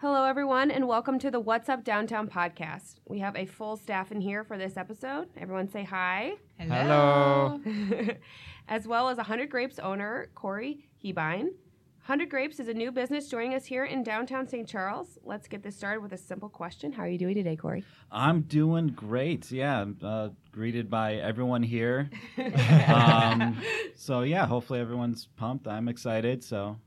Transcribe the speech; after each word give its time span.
Hello, 0.00 0.24
everyone, 0.24 0.70
and 0.70 0.88
welcome 0.88 1.18
to 1.18 1.30
the 1.30 1.40
What's 1.40 1.68
Up 1.68 1.84
Downtown 1.84 2.26
podcast. 2.26 2.94
We 3.06 3.18
have 3.18 3.36
a 3.36 3.44
full 3.44 3.76
staff 3.76 4.10
in 4.10 4.22
here 4.22 4.44
for 4.44 4.56
this 4.56 4.78
episode. 4.78 5.28
Everyone 5.36 5.68
say 5.68 5.84
hi. 5.84 6.36
Hello. 6.56 7.60
as 8.68 8.88
well 8.88 9.10
as 9.10 9.18
100 9.18 9.50
Grapes 9.50 9.78
owner 9.78 10.30
Corey 10.34 10.88
Hebine. 11.04 11.48
100 12.06 12.30
Grapes 12.30 12.58
is 12.60 12.68
a 12.68 12.72
new 12.72 12.90
business 12.90 13.28
joining 13.28 13.52
us 13.52 13.66
here 13.66 13.84
in 13.84 14.02
downtown 14.02 14.48
St. 14.48 14.66
Charles. 14.66 15.18
Let's 15.22 15.46
get 15.46 15.62
this 15.62 15.76
started 15.76 16.00
with 16.00 16.12
a 16.12 16.18
simple 16.18 16.48
question. 16.48 16.92
How 16.92 17.02
are 17.02 17.08
you 17.08 17.18
doing 17.18 17.34
today, 17.34 17.56
Corey? 17.56 17.84
I'm 18.10 18.40
doing 18.40 18.86
great. 18.86 19.50
Yeah, 19.50 19.82
I'm 19.82 19.98
uh, 20.02 20.30
greeted 20.50 20.88
by 20.88 21.16
everyone 21.16 21.62
here. 21.62 22.08
um, 22.88 23.58
so 23.96 24.22
yeah, 24.22 24.46
hopefully 24.46 24.80
everyone's 24.80 25.28
pumped. 25.36 25.68
I'm 25.68 25.88
excited. 25.88 26.42
So 26.42 26.78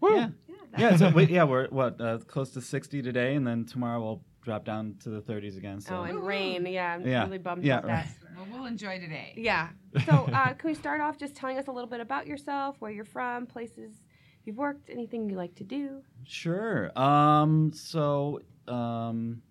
yeah, 0.00 0.28
yeah, 0.76 0.96
so 0.96 1.08
we, 1.14 1.26
yeah, 1.26 1.44
we're 1.44 1.68
what 1.68 2.00
uh, 2.00 2.18
close 2.18 2.50
to 2.50 2.60
60 2.60 3.02
today, 3.02 3.34
and 3.34 3.46
then 3.46 3.64
tomorrow 3.64 4.00
we'll 4.00 4.22
drop 4.42 4.64
down 4.64 4.96
to 5.02 5.10
the 5.10 5.20
30s 5.20 5.56
again. 5.56 5.80
So 5.80 5.96
Oh, 5.96 6.02
and 6.04 6.24
rain. 6.26 6.66
Yeah, 6.66 6.94
I'm 6.94 7.06
Yeah. 7.06 7.24
really 7.24 7.38
bummed 7.38 7.64
Yeah, 7.64 7.78
about 7.78 7.86
that. 7.88 8.08
Well, 8.36 8.46
we'll 8.50 8.64
enjoy 8.66 8.98
today. 8.98 9.34
Yeah. 9.36 9.68
So, 10.06 10.12
uh, 10.32 10.54
can 10.54 10.68
we 10.70 10.74
start 10.74 11.00
off 11.00 11.18
just 11.18 11.34
telling 11.34 11.58
us 11.58 11.66
a 11.68 11.72
little 11.72 11.90
bit 11.90 12.00
about 12.00 12.26
yourself, 12.26 12.76
where 12.80 12.90
you're 12.90 13.04
from, 13.04 13.46
places 13.46 14.02
you've 14.44 14.56
worked, 14.56 14.90
anything 14.90 15.28
you 15.28 15.36
like 15.36 15.54
to 15.56 15.64
do? 15.64 16.02
Sure. 16.24 16.90
Um, 16.98 17.72
so, 17.74 18.40
um, 18.68 19.42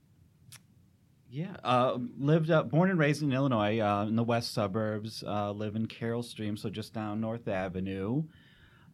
yeah, 1.29 1.57
uh, 1.63 1.97
lived 2.17 2.49
up, 2.49 2.69
born 2.69 2.89
and 2.89 2.97
raised 2.97 3.21
in 3.21 3.33
Illinois, 3.33 3.79
uh, 3.79 4.05
in 4.07 4.15
the 4.15 4.23
west 4.23 4.53
suburbs. 4.53 5.23
Uh, 5.27 5.51
live 5.51 5.75
in 5.75 5.85
Carol 5.85 6.23
Stream, 6.23 6.55
so 6.57 6.69
just 6.69 6.93
down 6.93 7.19
North 7.19 7.47
Avenue. 7.47 8.23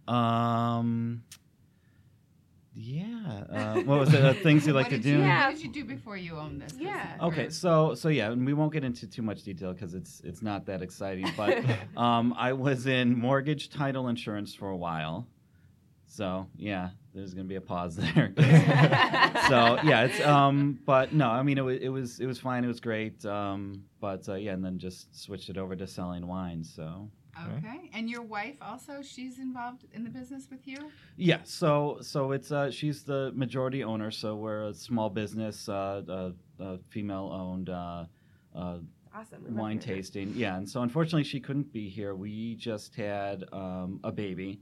Um, 0.08 1.24
yeah. 2.76 3.44
Uh, 3.54 3.76
what 3.82 4.00
was 4.00 4.14
it? 4.14 4.24
Uh, 4.24 4.34
things 4.34 4.66
you 4.66 4.74
like 4.74 4.90
to 4.90 4.98
do? 4.98 5.10
You, 5.12 5.20
Yeah. 5.20 5.48
What 5.48 5.56
did 5.56 5.64
you 5.64 5.72
do 5.72 5.86
before 5.86 6.18
you 6.18 6.38
owned 6.38 6.62
this? 6.62 6.74
Yeah. 6.78 7.14
business? 7.14 7.22
Okay, 7.22 7.50
so 7.50 7.94
so 7.94 8.10
yeah, 8.10 8.32
and 8.32 8.46
we 8.46 8.54
won't 8.54 8.74
get 8.74 8.84
into 8.84 9.08
too 9.08 9.22
much 9.22 9.44
detail 9.44 9.74
because 9.74 9.94
it's 9.94 10.22
it's 10.24 10.42
not 10.42 10.66
that 10.66 10.82
exciting. 10.82 11.28
But 11.38 11.64
um, 11.98 12.34
I 12.38 12.54
was 12.54 12.88
in 12.88 13.18
mortgage 13.18 13.70
title 13.70 14.08
insurance 14.08 14.56
for 14.56 14.70
a 14.70 14.78
while, 14.78 15.28
so 16.08 16.48
yeah, 16.56 16.90
there's 17.14 17.34
gonna 17.34 17.48
be 17.48 17.56
a 17.56 17.62
pause 17.62 17.96
there. 17.96 18.34
so 18.38 19.78
yeah, 19.84 20.06
it's 20.06 20.20
um, 20.22 20.80
but 20.86 21.14
no, 21.14 21.30
I 21.30 21.44
mean 21.44 21.58
it 21.58 21.62
was 21.62 21.80
it 21.80 21.90
was 21.90 22.20
it 22.20 22.26
was 22.26 22.40
fine, 22.40 22.64
it 22.64 22.68
was 22.68 22.80
great. 22.80 23.24
Um, 23.26 23.84
but 24.00 24.28
uh, 24.28 24.34
yeah, 24.36 24.54
and 24.54 24.64
then 24.66 24.80
just 24.80 25.16
switched 25.20 25.50
it 25.50 25.58
over 25.58 25.76
to 25.76 25.86
selling 25.86 26.26
wine. 26.28 26.64
So 26.64 27.10
Okay. 27.38 27.90
And 27.94 28.10
your 28.10 28.22
wife 28.22 28.56
also, 28.62 29.02
she's 29.02 29.40
involved 29.40 29.86
in 29.94 30.04
the 30.04 30.10
business 30.10 30.48
with 30.50 30.68
you? 30.68 30.92
yeah, 31.18 31.40
so 31.44 31.98
so 32.02 32.32
it's 32.32 32.52
uh, 32.52 32.70
she's 32.70 33.04
the 33.04 33.32
majority 33.34 33.84
owner. 33.84 34.12
So 34.12 34.36
we're 34.36 34.66
a 34.66 34.74
small 34.74 35.10
business, 35.10 35.68
uh, 35.68 36.04
uh, 36.08 36.64
uh 36.64 36.78
female 36.90 37.30
owned. 37.34 37.70
Uh, 37.70 38.06
uh, 38.56 38.78
Awesome. 39.16 39.44
We 39.48 39.54
wine 39.54 39.78
tasting. 39.78 40.34
Yeah, 40.36 40.58
and 40.58 40.68
so 40.68 40.82
unfortunately 40.82 41.24
she 41.24 41.40
couldn't 41.40 41.72
be 41.72 41.88
here. 41.88 42.16
We 42.16 42.56
just 42.56 42.96
had 42.96 43.44
um, 43.54 44.00
a 44.04 44.12
baby. 44.12 44.60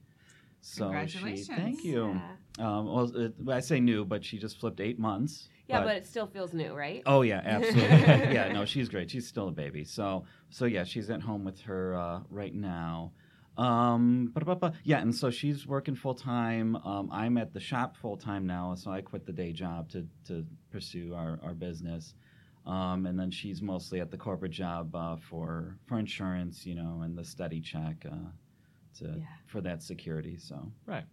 So 0.62 0.86
Congratulations. 0.86 1.48
She, 1.48 1.54
thank 1.54 1.84
you. 1.86 2.20
Yeah. 2.60 2.68
Um, 2.68 2.86
well, 2.94 3.16
it, 3.16 3.34
I 3.48 3.62
say 3.62 3.80
new, 3.80 4.04
but 4.04 4.26
she 4.26 4.38
just 4.38 4.60
flipped 4.60 4.82
eight 4.82 5.00
months. 5.00 5.48
Yeah, 5.72 5.84
but, 5.84 5.96
it 5.96 6.06
still 6.06 6.28
feels 6.28 6.54
new, 6.54 6.74
right? 6.74 7.02
oh 7.06 7.22
yeah, 7.22 7.42
absolutely. 7.44 7.90
yeah, 8.36 8.52
no, 8.52 8.66
she's 8.66 8.90
great. 8.90 9.10
She's 9.12 9.28
still 9.28 9.48
a 9.48 9.52
baby. 9.52 9.84
So 9.84 10.26
so 10.50 10.66
yeah, 10.66 10.84
she's 10.84 11.10
at 11.10 11.22
home 11.22 11.44
with 11.44 11.62
her 11.62 11.96
uh, 11.96 12.20
right 12.30 12.54
now. 12.54 13.12
Um, 13.58 14.32
but, 14.34 14.46
but, 14.46 14.60
but 14.60 14.74
yeah, 14.84 15.00
and 15.02 15.14
so 15.14 15.30
she's 15.30 15.68
working 15.68 15.94
full 15.94 16.16
time. 16.16 16.78
Um, 16.78 17.10
I'm 17.12 17.38
at 17.38 17.54
the 17.54 17.60
shop 17.60 17.98
full 17.98 18.16
time 18.18 18.48
now, 18.48 18.76
so 18.76 18.92
I 18.92 19.02
quit 19.02 19.26
the 19.26 19.34
day 19.34 19.52
job 19.52 19.90
to 19.90 20.08
to 20.28 20.46
pursue 20.72 21.14
our, 21.14 21.40
our 21.44 21.54
business. 21.54 22.16
Um, 22.66 23.08
and 23.08 23.20
then 23.20 23.32
she's 23.32 23.62
mostly 23.62 24.00
at 24.02 24.12
the 24.12 24.18
corporate 24.18 24.52
job 24.52 24.96
uh, 24.96 25.16
for 25.18 25.78
for 25.88 26.00
insurance, 26.00 26.66
you 26.66 26.76
know, 26.76 27.02
and 27.04 27.18
the 27.18 27.24
study 27.26 27.60
check 27.60 28.06
uh, 28.06 28.30
to 29.00 29.06
Yeah. 29.18 29.26
for 29.48 29.62
that 29.62 29.82
security. 29.84 30.38
So 30.38 30.72
Right. 30.86 31.06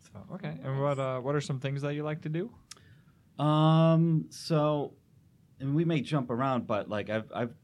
So 0.00 0.34
okay. 0.34 0.58
And 0.64 0.80
what 0.80 0.98
uh, 0.98 1.20
what 1.20 1.34
are 1.34 1.40
some 1.40 1.60
things 1.60 1.82
that 1.82 1.94
you 1.94 2.02
like 2.02 2.22
to 2.22 2.28
do? 2.28 2.50
Um, 3.38 4.26
so, 4.30 4.94
and 5.60 5.74
we 5.74 5.84
may 5.84 6.00
jump 6.00 6.30
around, 6.30 6.66
but 6.66 6.88
like 6.88 7.10
I've 7.10 7.30
I've 7.34 7.54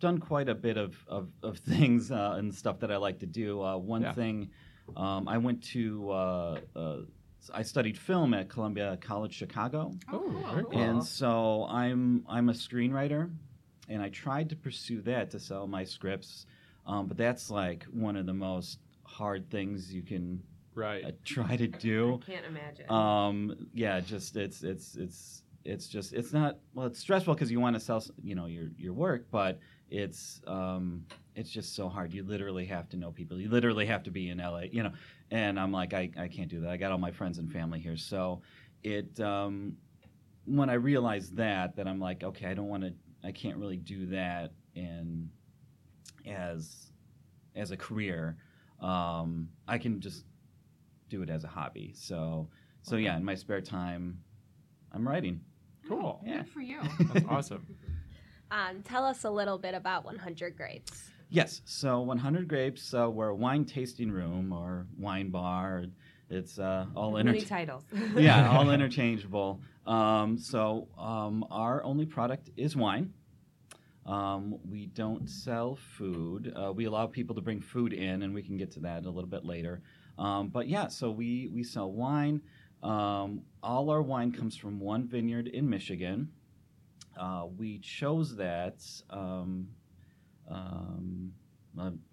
done 0.00 0.18
quite 0.18 0.48
a 0.48 0.54
bit 0.54 0.76
of 0.76 0.94
of, 1.08 1.28
of 1.42 1.58
things 1.72 2.10
uh, 2.10 2.34
and 2.38 2.54
stuff 2.54 2.80
that 2.80 2.90
I 2.90 2.96
like 2.96 3.18
to 3.20 3.26
do. 3.26 3.62
Uh, 3.62 3.76
one 3.78 4.02
Yeah. 4.02 4.12
thing, 4.12 4.50
um, 4.96 5.26
I 5.28 5.38
went 5.38 5.62
to 5.74 6.10
uh, 6.10 6.60
uh, 6.74 6.96
I 7.54 7.62
studied 7.62 7.96
film 7.96 8.34
at 8.34 8.48
Columbia 8.48 8.98
College 9.00 9.32
Chicago, 9.34 9.92
Oh, 10.12 10.18
cool. 10.18 10.42
very 10.52 10.64
cool. 10.64 10.78
and 10.80 11.04
so 11.04 11.66
I'm 11.68 12.24
I'm 12.28 12.48
a 12.50 12.54
screenwriter, 12.54 13.30
and 13.88 14.02
I 14.02 14.10
tried 14.10 14.50
to 14.50 14.56
pursue 14.56 15.00
that 15.02 15.30
to 15.30 15.38
sell 15.40 15.66
my 15.66 15.84
scripts, 15.84 16.44
um, 16.86 17.06
but 17.06 17.16
that's 17.16 17.50
like 17.50 17.84
one 17.84 18.16
of 18.16 18.26
the 18.26 18.34
most 18.34 18.80
hard 19.04 19.48
things 19.50 19.94
you 19.94 20.02
can 20.02 20.42
Right. 20.76 21.04
uh, 21.04 21.10
try 21.24 21.56
to 21.56 21.66
do. 21.66 22.20
I 22.22 22.30
can't 22.30 22.46
imagine. 22.46 22.90
Um, 22.90 23.68
yeah, 23.72 23.98
just 24.00 24.36
it's 24.36 24.62
it's 24.62 24.94
it's 24.94 25.42
it's 25.64 25.88
just 25.88 26.12
it's 26.12 26.32
not 26.32 26.58
well. 26.74 26.86
It's 26.86 26.98
stressful 26.98 27.34
because 27.34 27.50
you 27.50 27.58
want 27.60 27.74
to 27.74 27.80
sell 27.80 28.04
you 28.22 28.34
know 28.34 28.46
your 28.46 28.68
your 28.76 28.92
work, 28.92 29.26
but 29.30 29.58
it's 29.90 30.40
um 30.46 31.04
it's 31.34 31.50
just 31.50 31.74
so 31.74 31.88
hard. 31.88 32.12
You 32.12 32.22
literally 32.22 32.66
have 32.66 32.88
to 32.90 32.96
know 32.96 33.10
people. 33.10 33.40
You 33.40 33.48
literally 33.48 33.86
have 33.86 34.02
to 34.04 34.10
be 34.10 34.28
in 34.28 34.38
LA, 34.38 34.64
you 34.70 34.82
know. 34.82 34.92
And 35.30 35.58
I'm 35.58 35.72
like, 35.72 35.94
I 35.94 36.10
I 36.18 36.28
can't 36.28 36.48
do 36.48 36.60
that. 36.60 36.70
I 36.70 36.76
got 36.76 36.92
all 36.92 36.98
my 36.98 37.10
friends 37.10 37.38
and 37.38 37.50
family 37.50 37.80
here, 37.80 37.96
so 37.96 38.42
it 38.82 39.18
um 39.18 39.76
when 40.44 40.68
I 40.68 40.74
realized 40.74 41.36
that 41.36 41.74
that 41.76 41.88
I'm 41.88 41.98
like, 41.98 42.22
okay, 42.22 42.46
I 42.46 42.54
don't 42.54 42.68
want 42.68 42.82
to. 42.82 42.92
I 43.24 43.32
can't 43.32 43.56
really 43.56 43.78
do 43.78 44.06
that 44.06 44.52
in 44.74 45.30
as 46.26 46.92
as 47.54 47.70
a 47.70 47.76
career. 47.78 48.36
Um, 48.80 49.48
I 49.66 49.78
can 49.78 50.00
just 50.00 50.24
do 51.08 51.22
it 51.22 51.30
as 51.30 51.44
a 51.44 51.48
hobby. 51.48 51.92
So 51.94 52.48
so 52.82 52.96
yeah, 52.96 53.16
in 53.16 53.24
my 53.24 53.34
spare 53.34 53.60
time, 53.60 54.18
I'm 54.92 55.06
writing. 55.06 55.40
Cool. 55.88 56.20
Yeah. 56.24 56.38
Good 56.38 56.48
for 56.48 56.60
you. 56.60 56.80
That's 57.12 57.26
awesome. 57.28 57.66
Um, 58.50 58.82
tell 58.82 59.04
us 59.04 59.24
a 59.24 59.30
little 59.30 59.58
bit 59.58 59.74
about 59.74 60.04
100 60.04 60.56
Grapes. 60.56 61.10
Yes. 61.28 61.62
So 61.64 62.00
100 62.00 62.48
Grapes, 62.48 62.94
uh, 62.94 63.10
we're 63.10 63.28
a 63.28 63.34
wine 63.34 63.64
tasting 63.64 64.10
room 64.10 64.52
or 64.52 64.86
wine 64.96 65.30
bar. 65.30 65.86
It's 66.30 66.58
uh, 66.58 66.86
all 66.94 67.12
Many 67.12 67.40
titles. 67.42 67.84
yeah, 68.16 68.50
all 68.50 68.70
interchangeable. 68.72 69.60
Um, 69.86 70.38
so 70.38 70.88
um, 70.98 71.44
our 71.50 71.82
only 71.84 72.06
product 72.06 72.50
is 72.56 72.76
wine. 72.76 73.12
Um, 74.06 74.58
we 74.68 74.86
don't 74.86 75.28
sell 75.28 75.76
food. 75.96 76.52
Uh, 76.54 76.72
we 76.72 76.84
allow 76.84 77.06
people 77.06 77.34
to 77.34 77.40
bring 77.40 77.60
food 77.60 77.92
in, 77.92 78.22
and 78.22 78.32
we 78.32 78.42
can 78.42 78.56
get 78.56 78.70
to 78.72 78.80
that 78.80 79.04
a 79.04 79.10
little 79.10 79.30
bit 79.30 79.44
later. 79.44 79.82
Um, 80.18 80.48
but 80.48 80.68
yeah, 80.68 80.88
so 80.88 81.10
we 81.10 81.48
we 81.52 81.62
sell 81.62 81.90
wine. 81.92 82.40
Um, 82.82 83.42
all 83.62 83.90
our 83.90 84.02
wine 84.02 84.32
comes 84.32 84.56
from 84.56 84.80
one 84.80 85.06
vineyard 85.06 85.48
in 85.48 85.68
Michigan. 85.68 86.30
Uh, 87.18 87.46
we 87.56 87.78
chose 87.78 88.36
that. 88.36 88.84
Um, 89.10 89.68
um, 90.50 91.32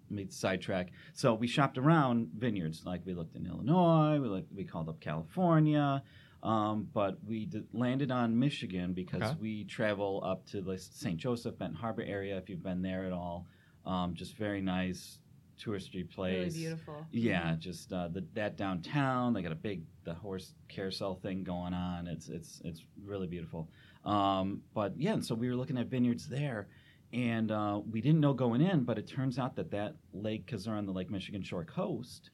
made 0.09 0.31
sidetrack. 0.33 0.89
So 1.13 1.33
we 1.33 1.47
shopped 1.47 1.77
around 1.77 2.29
vineyards. 2.37 2.85
Like 2.85 3.01
we 3.05 3.13
looked 3.13 3.35
in 3.35 3.45
Illinois. 3.47 4.19
We 4.19 4.27
looked, 4.27 4.53
we 4.53 4.63
called 4.63 4.89
up 4.89 4.99
California. 4.99 6.03
Um, 6.43 6.89
but 6.93 7.17
we 7.25 7.45
d- 7.45 7.63
landed 7.71 8.11
on 8.11 8.37
Michigan 8.37 8.93
because 8.93 9.21
Okay. 9.21 9.35
we 9.39 9.63
travel 9.63 10.21
up 10.25 10.45
to 10.47 10.61
the 10.61 10.77
St. 10.77 11.15
Joseph, 11.17 11.57
Benton 11.57 11.77
Harbor 11.77 12.01
area. 12.03 12.37
If 12.37 12.49
you've 12.49 12.61
been 12.63 12.81
there 12.81 13.05
at 13.05 13.13
all, 13.13 13.47
um, 13.85 14.13
just 14.13 14.35
very 14.35 14.61
nice 14.61 15.19
touristy 15.57 16.09
place. 16.09 16.53
really 16.53 16.65
beautiful. 16.65 17.05
Yeah, 17.11 17.55
just 17.59 17.91
uh, 17.93 18.07
the, 18.09 18.25
that 18.33 18.57
downtown. 18.57 19.33
They 19.33 19.41
got 19.41 19.51
a 19.51 19.55
big 19.55 19.83
the 20.03 20.13
horse 20.13 20.53
carousel 20.67 21.15
thing 21.15 21.43
going 21.43 21.73
on. 21.73 22.07
It's 22.07 22.29
it's 22.29 22.61
it's 22.63 22.81
really 23.03 23.27
beautiful. 23.27 23.69
Um, 24.05 24.61
but 24.73 24.93
yeah, 24.97 25.13
and 25.13 25.25
so 25.25 25.35
we 25.35 25.47
were 25.49 25.55
looking 25.55 25.77
at 25.77 25.87
vineyards 25.87 26.27
there, 26.27 26.67
and 27.13 27.51
uh, 27.51 27.79
we 27.89 28.01
didn't 28.01 28.19
know 28.19 28.33
going 28.33 28.61
in, 28.61 28.83
but 28.83 28.97
it 28.97 29.07
turns 29.07 29.39
out 29.39 29.55
that 29.55 29.71
that 29.71 29.95
lake, 30.13 30.45
because 30.45 30.65
they're 30.65 30.75
on 30.75 30.85
the 30.85 30.91
Lake 30.91 31.09
Michigan 31.09 31.41
shore 31.41 31.63
coast, 31.63 32.31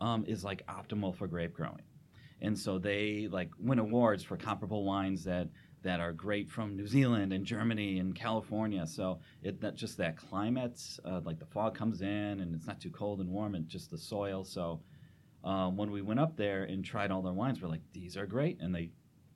um, 0.00 0.24
is 0.26 0.42
like 0.44 0.66
optimal 0.66 1.14
for 1.14 1.26
grape 1.26 1.52
growing. 1.52 1.82
And 2.40 2.58
so 2.58 2.78
they 2.78 3.28
like 3.30 3.50
win 3.58 3.78
awards 3.78 4.24
for 4.24 4.36
comparable 4.36 4.84
wines 4.84 5.22
that 5.24 5.48
that 5.82 6.00
are 6.00 6.12
great 6.12 6.48
from 6.50 6.76
New 6.76 6.86
Zealand 6.86 7.32
and 7.32 7.44
Germany 7.44 7.98
and 7.98 8.14
California. 8.14 8.86
So 8.86 9.18
it 9.42 9.60
that 9.60 9.74
just 9.74 9.96
that 9.98 10.16
climate, 10.16 10.80
uh, 11.04 11.20
like 11.24 11.38
the 11.38 11.46
fog 11.46 11.74
comes 11.76 12.02
in 12.02 12.08
and 12.40 12.54
it's 12.54 12.66
not 12.66 12.80
too 12.80 12.90
cold 12.90 13.20
and 13.20 13.28
warm, 13.28 13.54
and 13.54 13.66
just 13.68 13.90
the 13.90 13.98
soil. 13.98 14.44
So 14.44 14.80
um, 15.44 15.76
when 15.76 15.90
we 15.90 16.02
went 16.02 16.20
up 16.20 16.36
there 16.36 16.64
and 16.64 16.84
tried 16.84 17.10
all 17.10 17.22
their 17.22 17.32
wines, 17.32 17.60
we're 17.60 17.68
like, 17.68 17.82
these 17.92 18.16
are 18.16 18.26
great, 18.26 18.60
and 18.60 18.74
they 18.74 18.90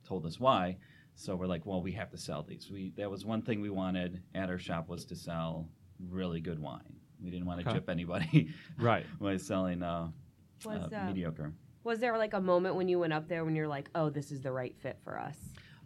told 0.05 0.25
us 0.25 0.39
why. 0.39 0.77
So 1.15 1.35
we're 1.35 1.47
like, 1.47 1.65
well, 1.65 1.81
we 1.81 1.91
have 1.93 2.09
to 2.11 2.17
sell 2.17 2.43
these. 2.43 2.69
We 2.71 2.93
that 2.97 3.09
was 3.11 3.25
one 3.25 3.41
thing 3.41 3.59
we 3.61 3.69
wanted 3.69 4.21
at 4.35 4.49
our 4.49 4.59
shop 4.59 4.87
was 4.87 5.03
to 5.05 5.15
sell 5.15 5.67
really 6.09 6.39
good 6.39 6.59
wine. 6.59 6.95
We 7.21 7.31
didn't 7.31 7.47
want 7.47 7.59
to 7.61 7.67
Okay. 7.67 7.77
chip 7.79 7.89
anybody 7.89 8.49
Right. 8.77 9.05
by 9.19 9.37
selling 9.37 9.81
uh, 9.81 10.09
Was 10.63 10.77
uh, 10.93 10.95
uh, 10.95 11.05
mediocre. 11.07 11.51
Was 11.83 11.99
there 11.99 12.17
like 12.17 12.33
a 12.33 12.41
moment 12.41 12.75
when 12.75 12.87
you 12.87 12.99
went 12.99 13.13
up 13.13 13.27
there 13.27 13.43
when 13.45 13.55
you're 13.55 13.67
like, 13.67 13.89
oh, 13.95 14.09
this 14.09 14.31
is 14.31 14.41
the 14.41 14.51
right 14.51 14.75
fit 14.77 14.99
for 15.03 15.17
us? 15.19 15.37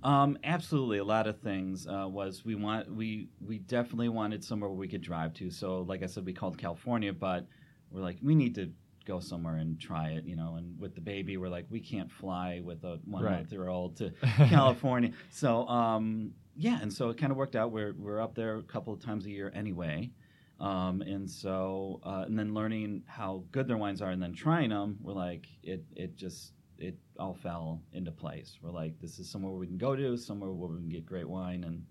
Um, 0.03 0.37
absolutely, 0.43 0.97
a 0.97 1.03
lot 1.03 1.27
of 1.27 1.39
things 1.39 1.87
uh, 1.87 2.07
was 2.07 2.43
we 2.43 2.55
want 2.55 2.93
we 2.93 3.29
we 3.39 3.59
definitely 3.59 4.09
wanted 4.09 4.43
somewhere 4.43 4.69
where 4.69 4.77
we 4.79 4.87
could 4.87 5.01
drive 5.01 5.33
to. 5.35 5.51
So, 5.51 5.81
like 5.81 6.01
I 6.03 6.07
said, 6.07 6.25
we 6.25 6.33
called 6.33 6.57
California, 6.57 7.13
but 7.13 7.47
we're 7.91 8.01
like 8.01 8.17
we 8.21 8.33
need 8.35 8.55
to 8.55 8.71
go 9.05 9.19
somewhere 9.19 9.55
and 9.57 9.79
try 9.79 10.09
it, 10.11 10.25
you 10.25 10.35
know. 10.35 10.55
And 10.55 10.79
with 10.79 10.95
the 10.95 11.01
baby, 11.01 11.37
we're 11.37 11.49
like 11.49 11.65
we 11.69 11.79
can't 11.79 12.11
fly 12.11 12.61
with 12.63 12.83
a 12.83 12.99
one 13.05 13.23
Right. 13.23 13.31
month 13.37 13.51
year 13.51 13.67
old 13.67 13.97
to 13.97 14.11
California. 14.47 15.11
So, 15.29 15.67
um, 15.67 16.31
yeah, 16.55 16.79
and 16.81 16.91
so 16.91 17.09
it 17.09 17.17
kind 17.17 17.31
of 17.31 17.37
worked 17.37 17.55
out. 17.55 17.71
We're 17.71 17.93
we're 17.93 18.19
up 18.21 18.33
there 18.35 18.57
a 18.57 18.63
couple 18.63 18.93
of 18.93 19.03
times 19.03 19.25
a 19.25 19.29
year 19.31 19.51
anyway. 19.53 20.11
Um, 20.59 21.01
and 21.01 21.27
so, 21.29 21.99
uh, 22.03 22.23
and 22.27 22.37
then 22.37 22.53
learning 22.53 23.01
how 23.07 23.45
good 23.51 23.67
their 23.67 23.77
wines 23.77 23.99
are, 23.99 24.11
and 24.11 24.21
then 24.21 24.33
trying 24.35 24.69
them, 24.69 24.99
we're 25.01 25.13
like, 25.13 25.47
it, 25.63 25.83
it 25.95 26.15
just, 26.15 26.53
it 26.81 26.97
all 27.19 27.33
fell 27.33 27.81
into 27.93 28.11
place. 28.11 28.57
We're 28.61 28.71
like, 28.71 28.99
this 28.99 29.19
is 29.19 29.29
somewhere 29.29 29.53
we 29.53 29.67
can 29.67 29.77
go 29.77 29.95
to, 29.95 30.17
somewhere 30.17 30.51
where 30.51 30.69
we 30.69 30.77
can 30.77 30.89
get 30.89 31.05
great 31.05 31.29
wine 31.29 31.63
and 31.63 31.85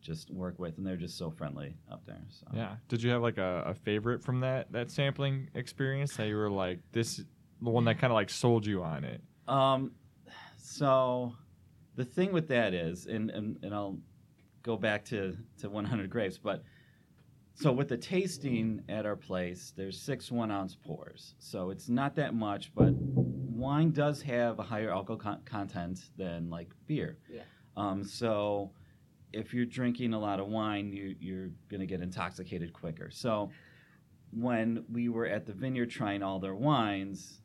just 0.00 0.30
work 0.30 0.58
with, 0.58 0.76
and 0.76 0.86
they're 0.86 0.96
just 0.96 1.16
so 1.16 1.30
friendly 1.30 1.76
up 1.90 2.04
there. 2.04 2.20
So 2.28 2.46
Yeah. 2.54 2.76
Did 2.88 3.02
you 3.02 3.10
have 3.10 3.22
like 3.22 3.38
a, 3.38 3.64
a 3.66 3.74
favorite 3.74 4.22
from 4.22 4.40
that 4.40 4.70
that 4.72 4.90
sampling 4.90 5.48
experience 5.54 6.16
that 6.16 6.28
you 6.28 6.36
were 6.36 6.50
like 6.50 6.80
this 6.92 7.22
the 7.62 7.70
one 7.70 7.84
that 7.86 7.98
kind 7.98 8.12
of 8.12 8.14
like 8.14 8.28
sold 8.28 8.66
you 8.66 8.82
on 8.82 9.04
it? 9.04 9.22
Um, 9.48 9.92
so 10.58 11.34
the 11.96 12.04
thing 12.04 12.32
with 12.32 12.48
that 12.48 12.74
is, 12.74 13.06
and, 13.06 13.30
and, 13.30 13.58
and 13.62 13.74
I'll 13.74 13.98
go 14.62 14.76
back 14.76 15.04
to, 15.06 15.36
to 15.60 15.70
100 15.70 16.10
grapes, 16.10 16.38
but 16.38 16.64
so 17.54 17.70
with 17.70 17.88
the 17.88 17.96
tasting 17.96 18.82
at 18.88 19.06
our 19.06 19.14
place, 19.14 19.72
there's 19.76 20.00
six 20.00 20.30
one 20.30 20.50
ounce 20.50 20.74
pours. 20.74 21.34
So 21.38 21.70
it's 21.70 21.88
not 21.88 22.16
that 22.16 22.34
much, 22.34 22.72
but 22.74 22.92
wine 23.64 23.90
does 23.90 24.22
have 24.22 24.58
a 24.58 24.62
higher 24.62 24.90
alcohol 24.90 25.16
con- 25.16 25.42
content 25.44 25.98
than 26.16 26.50
like 26.50 26.70
beer. 26.86 27.18
Yeah. 27.32 27.42
Um, 27.76 28.04
so 28.04 28.70
if 29.32 29.52
you're 29.54 29.66
drinking 29.66 30.12
a 30.12 30.18
lot 30.18 30.38
of 30.38 30.46
wine, 30.46 30.92
you, 30.92 31.16
you're 31.18 31.50
going 31.68 31.80
to 31.80 31.86
get 31.86 32.00
intoxicated 32.00 32.72
quicker. 32.72 33.10
So 33.10 33.50
when 34.30 34.84
we 34.92 35.08
were 35.08 35.26
at 35.26 35.46
the 35.46 35.52
vineyard 35.52 35.90
trying 35.90 36.22
all 36.22 36.38
their 36.38 36.54
wines, 36.54 37.40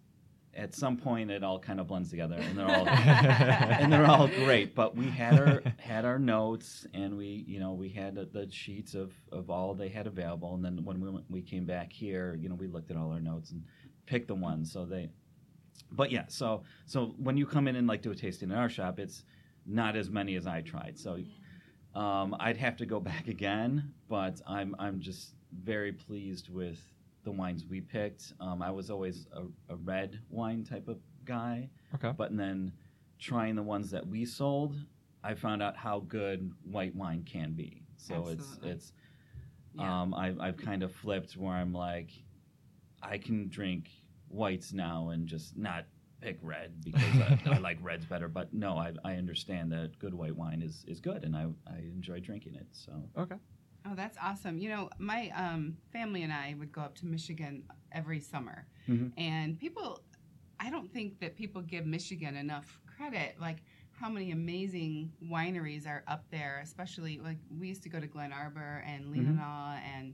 at 0.55 0.73
some 0.75 0.97
point 0.97 1.29
it 1.31 1.43
all 1.43 1.59
kind 1.59 1.79
of 1.79 1.87
blends 1.87 2.09
together 2.09 2.35
and 2.35 2.57
they're 2.57 2.65
all 2.67 2.87
and 2.89 3.93
they're 3.93 4.05
all 4.05 4.27
great. 4.27 4.75
But 4.75 4.95
we 4.95 5.05
had 5.05 5.39
our 5.39 5.63
had 5.77 6.05
our 6.05 6.19
notes 6.19 6.87
and 6.93 7.15
we 7.15 7.45
you 7.47 7.59
know 7.59 7.73
we 7.73 7.89
had 7.89 8.15
the, 8.15 8.47
sheets 8.49 8.95
of, 8.95 9.13
of 9.31 9.49
all 9.49 9.75
they 9.75 9.89
had 9.89 10.07
available. 10.07 10.55
And 10.55 10.65
then 10.65 10.83
when 10.83 10.99
we 10.99 11.23
we 11.29 11.41
came 11.43 11.65
back 11.65 11.93
here, 11.93 12.35
you 12.41 12.49
know 12.49 12.55
we 12.55 12.67
looked 12.67 12.89
at 12.91 12.97
all 12.97 13.11
our 13.11 13.21
notes 13.21 13.51
and 13.51 13.63
picked 14.09 14.27
the 14.27 14.35
ones. 14.35 14.71
So 14.71 14.85
they, 14.85 15.09
but 15.91 16.11
yeah. 16.11 16.25
So 16.27 16.63
so 16.85 17.13
when 17.17 17.37
you 17.37 17.45
come 17.45 17.67
in 17.67 17.75
and 17.75 17.87
like 17.87 18.01
do 18.01 18.11
a 18.11 18.15
tasting 18.15 18.51
in 18.51 18.55
our 18.57 18.69
shop, 18.69 18.99
it's 18.99 19.23
not 19.65 19.95
as 19.95 20.09
many 20.09 20.35
as 20.35 20.47
I 20.47 20.61
tried. 20.61 20.97
So 20.97 21.19
um, 21.95 22.35
I'd 22.39 22.57
have 22.57 22.77
to 22.77 22.85
go 22.85 22.99
back 23.11 23.27
again, 23.27 23.93
but 24.07 24.41
I'm 24.47 24.75
I'm 24.79 24.99
just 24.99 25.35
very 25.63 25.91
pleased 25.91 26.49
with 26.49 26.79
the 27.23 27.31
wines 27.31 27.65
we 27.65 27.81
picked. 27.81 28.33
Um, 28.39 28.61
I 28.61 28.71
was 28.71 28.89
always 28.89 29.27
a, 29.33 29.73
a 29.73 29.75
red 29.77 30.19
wine 30.29 30.63
type 30.63 30.87
of 30.87 30.99
guy, 31.25 31.69
Okay. 31.95 32.13
but 32.17 32.35
then 32.35 32.71
trying 33.19 33.55
the 33.55 33.63
ones 33.63 33.91
that 33.91 34.07
we 34.07 34.23
sold, 34.25 34.75
I 35.23 35.33
found 35.33 35.61
out 35.61 35.75
how 35.75 35.99
good 36.07 36.49
white 36.63 36.95
wine 36.95 37.23
can 37.29 37.51
be. 37.53 37.83
So 37.97 38.15
Absolutely. 38.15 38.33
it's 38.43 38.59
it's 38.63 38.93
Yeah. 39.73 40.01
um, 40.01 40.13
I've 40.13 40.39
I've 40.39 40.57
kind 40.57 40.81
of 40.83 40.93
flipped 40.93 41.35
where 41.35 41.53
I'm 41.53 41.73
like, 41.73 42.11
I 43.01 43.17
can 43.17 43.49
drink 43.49 43.89
whites 44.29 44.73
now 44.73 45.09
and 45.09 45.27
just 45.27 45.57
not 45.57 45.85
pick 46.21 46.37
red 46.41 46.73
because 46.83 47.01
I, 47.21 47.39
I 47.45 47.57
like 47.59 47.77
reds 47.81 48.05
better. 48.05 48.27
But 48.27 48.53
no, 48.53 48.77
I, 48.77 48.93
I 49.03 49.15
understand 49.15 49.71
that 49.71 49.97
good 49.99 50.13
white 50.13 50.35
wine 50.35 50.61
is, 50.61 50.83
is 50.87 50.99
good 50.99 51.23
and 51.23 51.35
I, 51.35 51.47
I 51.67 51.77
enjoy 51.77 52.19
drinking 52.19 52.55
it. 52.55 52.67
So 52.71 52.91
Okay. 53.17 53.35
Oh, 53.85 53.95
that's 53.95 54.17
awesome. 54.21 54.57
You 54.57 54.69
know, 54.69 54.89
my 54.99 55.31
um, 55.35 55.77
family 55.93 56.23
and 56.23 56.33
I 56.33 56.53
would 56.59 56.71
go 56.71 56.81
up 56.81 56.95
to 56.95 57.05
Michigan 57.05 57.63
every 57.93 58.19
summer. 58.19 58.67
Mhm. 58.89 59.13
And 59.17 59.57
people, 59.57 60.03
I 60.59 60.69
don't 60.69 60.91
think 60.91 61.19
that 61.21 61.37
people 61.37 61.61
give 61.61 61.85
Michigan 61.85 62.35
enough 62.35 62.79
credit. 62.97 63.37
Like, 63.39 63.63
how 63.93 64.09
many 64.09 64.31
amazing 64.31 65.11
wineries 65.23 65.87
are 65.87 66.03
up 66.07 66.25
there, 66.29 66.59
especially 66.61 67.19
like 67.19 67.37
we 67.57 67.67
used 67.69 67.83
to 67.83 67.89
go 67.89 67.99
to 67.99 68.07
Glen 68.07 68.31
Arbor 68.33 68.83
and 68.85 69.13
Leelanau 69.13 69.79
and, 69.97 70.13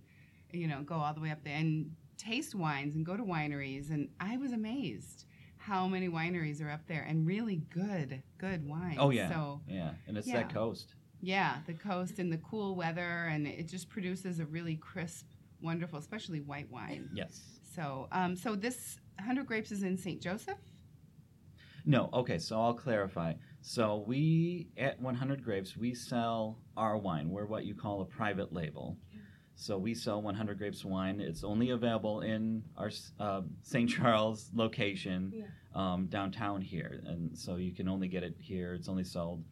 you 0.52 0.68
know, 0.68 0.82
go 0.84 0.96
all 0.96 1.14
the 1.14 1.22
way 1.22 1.32
up 1.32 1.44
there 1.44 1.56
and 1.58 1.92
taste 2.18 2.56
wines 2.56 2.96
and 2.96 3.06
go 3.06 3.16
to 3.18 3.24
wineries. 3.24 3.90
And 3.92 4.10
I 4.20 4.38
was 4.38 4.52
amazed 4.52 5.26
how 5.58 5.88
many 5.88 6.10
wineries 6.10 6.62
are 6.64 6.70
up 6.70 6.86
there 6.88 7.04
and 7.08 7.26
really 7.26 7.64
good, 7.74 8.22
good 8.38 8.68
wine. 8.68 8.98
Oh, 9.00 9.10
yeah. 9.10 9.30
So, 9.30 9.62
yeah, 9.68 9.92
and 10.08 10.18
it's 10.18 10.28
Yeah. 10.28 10.44
that 10.44 10.54
coast. 10.54 10.94
yeah, 11.22 11.58
the 11.66 11.74
coast 11.74 12.20
and 12.20 12.32
the 12.32 12.38
cool 12.38 12.76
weather, 12.76 13.26
and 13.26 13.48
it 13.48 13.68
just 13.68 13.90
produces 13.90 14.40
a 14.40 14.46
really 14.46 14.76
crisp, 14.76 15.26
wonderful, 15.62 15.98
especially 15.98 16.40
white 16.42 16.70
wine. 16.70 17.10
Yes. 17.14 17.42
So, 17.64 18.08
um, 18.12 18.36
so 18.36 18.56
this 18.56 19.00
100 19.18 19.48
grapes 19.48 19.72
is 19.72 19.82
in 19.82 19.98
St. 19.98 20.22
Joseph. 20.22 20.60
No, 21.88 22.10
okay, 22.14 22.38
so 22.38 22.60
I'll 22.62 22.74
clarify. 22.74 23.34
So 23.62 24.04
we 24.08 24.70
at 24.78 25.00
100 25.02 25.44
Grapes, 25.44 25.76
we 25.78 25.94
sell 25.94 26.60
our 26.78 26.98
wine. 26.98 27.30
We're 27.30 27.46
what 27.46 27.66
you 27.66 27.76
call 27.76 28.02
a 28.02 28.06
private 28.06 28.52
label. 28.54 28.98
So 29.56 29.78
we 29.78 29.94
sell 29.94 30.22
100 30.22 30.58
Grapes 30.58 30.84
wine. 30.84 31.20
It's 31.22 31.44
only 31.44 31.70
available 31.70 32.22
in 32.22 32.64
our 32.78 32.92
uh, 33.20 33.42
St. 33.62 33.90
Charles 33.90 34.50
location 34.54 35.32
Yeah. 35.34 35.46
um, 35.74 36.08
downtown 36.08 36.62
here, 36.62 37.02
and 37.06 37.38
so 37.38 37.56
you 37.56 37.72
can 37.74 37.88
only 37.88 38.08
get 38.08 38.24
it 38.24 38.36
here. 38.38 38.74
It's 38.74 38.90
only 38.90 39.06
sold, 39.06 39.44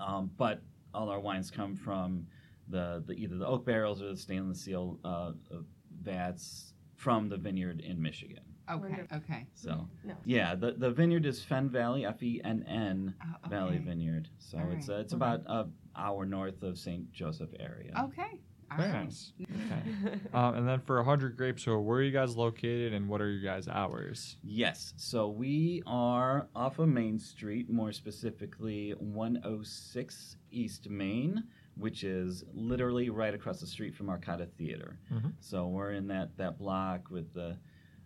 um, 0.00 0.30
but 0.36 0.60
all 0.92 1.08
our 1.08 1.20
wines 1.20 1.50
come 1.50 1.76
from 1.76 2.26
the, 2.68 3.02
the 3.06 3.12
either 3.12 3.36
the 3.36 3.46
oak 3.46 3.64
barrels 3.64 4.02
or 4.02 4.08
the 4.08 4.16
stainless 4.16 4.60
steel 4.62 4.98
uh, 5.04 5.08
uh, 5.52 5.58
vats 6.02 6.72
from 6.96 7.28
the 7.28 7.36
vineyard 7.36 7.80
in 7.80 8.02
Michigan. 8.02 8.40
Okay, 8.68 8.80
Wonderful. 8.80 9.18
okay. 9.18 9.46
So. 9.54 9.88
No. 10.04 10.14
Yeah, 10.24 10.56
the, 10.56 10.72
the 10.72 10.90
vineyard 10.90 11.24
is 11.26 11.40
Fenn 11.40 11.68
Valley, 11.68 12.04
F 12.04 12.20
E 12.24 12.40
N 12.42 12.64
N 12.68 13.14
Oh, 13.22 13.48
Valley. 13.48 13.78
Vineyard. 13.78 14.28
So 14.38 14.58
All 14.58 14.72
it's 14.72 14.88
right. 14.88 14.96
uh, 14.96 15.00
it's 15.00 15.12
about 15.12 15.42
an 15.46 15.72
hour 15.94 16.26
north 16.26 16.60
of 16.64 16.76
St. 16.76 17.12
Joseph 17.12 17.50
area. 17.60 17.92
Okay. 18.06 18.40
All 18.70 18.78
Very 18.78 18.92
nice. 18.92 19.32
Okay. 19.42 20.18
Um, 20.34 20.54
and 20.56 20.68
then 20.68 20.80
for 20.80 20.96
100 20.96 21.36
grapes, 21.36 21.62
so 21.64 21.78
where 21.78 21.98
are 21.98 22.02
you 22.02 22.10
guys 22.10 22.36
located 22.36 22.92
and 22.92 23.08
what 23.08 23.20
are 23.20 23.30
your 23.30 23.42
guys' 23.42 23.68
hours? 23.68 24.36
Yes, 24.42 24.92
so 24.96 25.28
we 25.28 25.82
are 25.86 26.48
off 26.54 26.78
of 26.78 26.88
Main 26.88 27.18
Street, 27.18 27.70
more 27.70 27.92
specifically 27.92 28.90
106 28.98 30.36
East 30.50 30.90
Main, 30.90 31.44
which 31.76 32.04
is 32.04 32.44
literally 32.54 33.10
right 33.10 33.34
across 33.34 33.60
the 33.60 33.66
street 33.66 33.94
from 33.94 34.06
Arcada 34.08 34.48
Theater. 34.58 34.98
Mhm. 35.12 35.32
So 35.40 35.68
we're 35.68 35.92
in 35.92 36.06
that, 36.08 36.36
that 36.36 36.58
block 36.58 37.10
with 37.10 37.32
the 37.34 37.56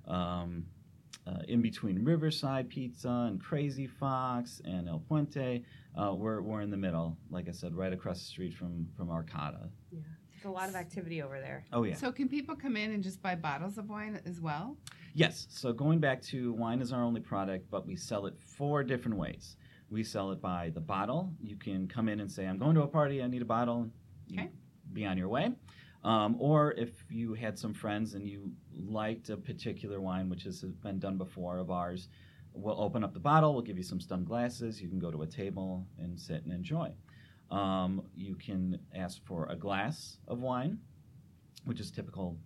um, 0.06 0.66
uh, 1.26 1.42
in 1.48 1.60
between 1.62 2.02
Riverside 2.04 2.68
Pizza 2.68 3.08
and 3.28 3.40
Crazy 3.40 3.86
Fox 3.86 4.60
and 4.64 4.88
El 4.88 5.00
Puente. 5.08 5.62
Uh, 5.96 6.14
we're, 6.14 6.40
we're 6.40 6.62
in 6.62 6.70
the 6.70 6.76
middle, 6.76 7.16
like 7.30 7.48
I 7.48 7.52
said, 7.52 7.74
right 7.74 7.92
across 7.92 8.18
the 8.18 8.24
street 8.24 8.54
from, 8.54 8.88
from 8.96 9.08
Arcada. 9.08 9.68
Yeah. 9.92 10.00
There's 10.42 10.50
a 10.50 10.54
lot 10.54 10.70
of 10.70 10.74
activity 10.74 11.20
over 11.20 11.38
there. 11.38 11.64
Oh, 11.72 11.82
yeah. 11.82 11.94
So, 11.94 12.10
can 12.10 12.28
people 12.28 12.56
come 12.56 12.76
in 12.76 12.92
and 12.92 13.02
just 13.02 13.20
buy 13.20 13.34
bottles 13.34 13.76
of 13.76 13.90
wine 13.90 14.18
as 14.24 14.40
well? 14.40 14.76
Yes. 15.12 15.46
So 15.50 15.72
going 15.72 15.98
back 15.98 16.22
to 16.22 16.52
wine 16.52 16.80
is 16.80 16.92
our 16.92 17.02
only 17.02 17.20
product, 17.20 17.70
but 17.70 17.86
we 17.86 17.96
sell 17.96 18.26
it 18.26 18.38
four 18.38 18.82
different 18.84 19.18
ways. 19.18 19.56
We 19.90 20.04
sell 20.04 20.30
it 20.30 20.40
by 20.40 20.70
the 20.72 20.80
bottle. 20.80 21.32
You 21.42 21.56
can 21.56 21.88
come 21.88 22.08
in 22.08 22.20
and 22.20 22.30
say, 22.30 22.46
"I'm 22.46 22.58
going 22.58 22.76
to 22.76 22.82
a 22.82 22.86
party. 22.86 23.22
I 23.22 23.26
need 23.26 23.42
a 23.42 23.46
bottle." 23.46 23.90
You 24.28 24.42
Okay. 24.42 24.50
Be 24.92 25.04
on 25.04 25.18
your 25.18 25.28
way. 25.28 25.52
Um, 26.04 26.36
or 26.38 26.72
if 26.72 27.04
you 27.10 27.34
had 27.34 27.58
some 27.58 27.74
friends 27.74 28.14
and 28.14 28.26
you 28.26 28.52
liked 28.74 29.28
a 29.30 29.36
particular 29.36 30.00
wine, 30.00 30.28
which 30.28 30.44
has 30.44 30.62
been 30.62 30.98
done 30.98 31.18
before 31.18 31.58
of 31.58 31.70
ours, 31.70 32.08
we'll 32.54 32.80
open 32.80 33.04
up 33.04 33.12
the 33.12 33.20
bottle. 33.20 33.52
We'll 33.52 33.62
give 33.62 33.76
you 33.76 33.82
some 33.82 34.00
stemmed 34.00 34.26
glasses. 34.26 34.80
You 34.80 34.88
can 34.88 34.98
go 34.98 35.10
to 35.10 35.22
a 35.22 35.26
table 35.26 35.86
and 35.98 36.18
sit 36.18 36.44
and 36.44 36.52
enjoy. 36.52 36.92
Um, 37.50 38.02
you 38.14 38.36
can 38.36 38.78
ask 38.94 39.24
for 39.24 39.46
a 39.46 39.56
glass 39.56 40.18
of 40.28 40.40
wine, 40.40 40.78
which 41.64 41.80
is 41.80 41.90
typical 41.90 42.38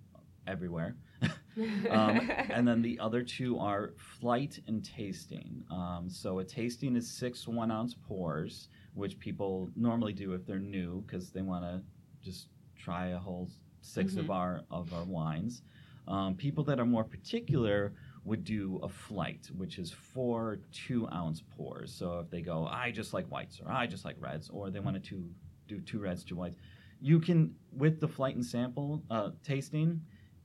everywhere. 0.46 0.96
um, 1.90 2.30
and 2.50 2.66
then 2.66 2.80
the 2.82 2.98
other 2.98 3.22
two 3.22 3.58
are 3.58 3.92
flight 3.96 4.58
and 4.66 4.84
tasting. 4.84 5.62
Um, 5.70 6.06
so 6.08 6.38
a 6.38 6.44
tasting 6.44 6.96
is 6.96 7.10
six 7.10 7.46
one 7.46 7.70
ounce 7.70 7.94
pours, 7.94 8.68
which 8.94 9.18
people 9.18 9.70
normally 9.76 10.12
do 10.12 10.32
if 10.32 10.46
they're 10.46 10.58
new 10.58 11.02
because 11.06 11.30
they 11.30 11.42
want 11.42 11.64
to 11.64 11.82
just 12.22 12.48
try 12.76 13.08
a 13.08 13.18
whole 13.18 13.50
6 13.82 14.16
of 14.16 14.26
Mhm. 14.26 14.34
our 14.34 14.62
of 14.70 14.92
our 14.94 15.04
wines. 15.04 15.62
Um, 16.08 16.34
people 16.36 16.64
that 16.64 16.80
are 16.80 16.86
more 16.86 17.04
particular 17.04 17.92
would 18.24 18.44
do 18.44 18.80
a 18.82 18.88
flight, 18.88 19.50
which 19.56 19.78
is 19.78 19.90
four 19.92 20.58
two 20.72 21.06
ounce 21.12 21.42
pours. 21.56 21.92
So 21.92 22.20
if 22.20 22.30
they 22.30 22.40
go, 22.40 22.66
I 22.66 22.90
just 22.90 23.12
like 23.12 23.26
whites, 23.30 23.60
or 23.64 23.70
I 23.70 23.86
just 23.86 24.04
like 24.04 24.16
reds, 24.18 24.48
or 24.50 24.70
they 24.70 24.80
want 24.80 24.96
to 24.96 25.00
two, 25.10 25.24
do 25.68 25.80
two 25.80 25.98
reds, 26.00 26.24
two 26.24 26.36
whites, 26.36 26.56
you 27.00 27.20
can 27.20 27.54
with 27.76 28.00
the 28.00 28.08
flight 28.08 28.34
and 28.34 28.44
sample 28.44 29.02
uh, 29.10 29.30
tasting, 29.42 30.00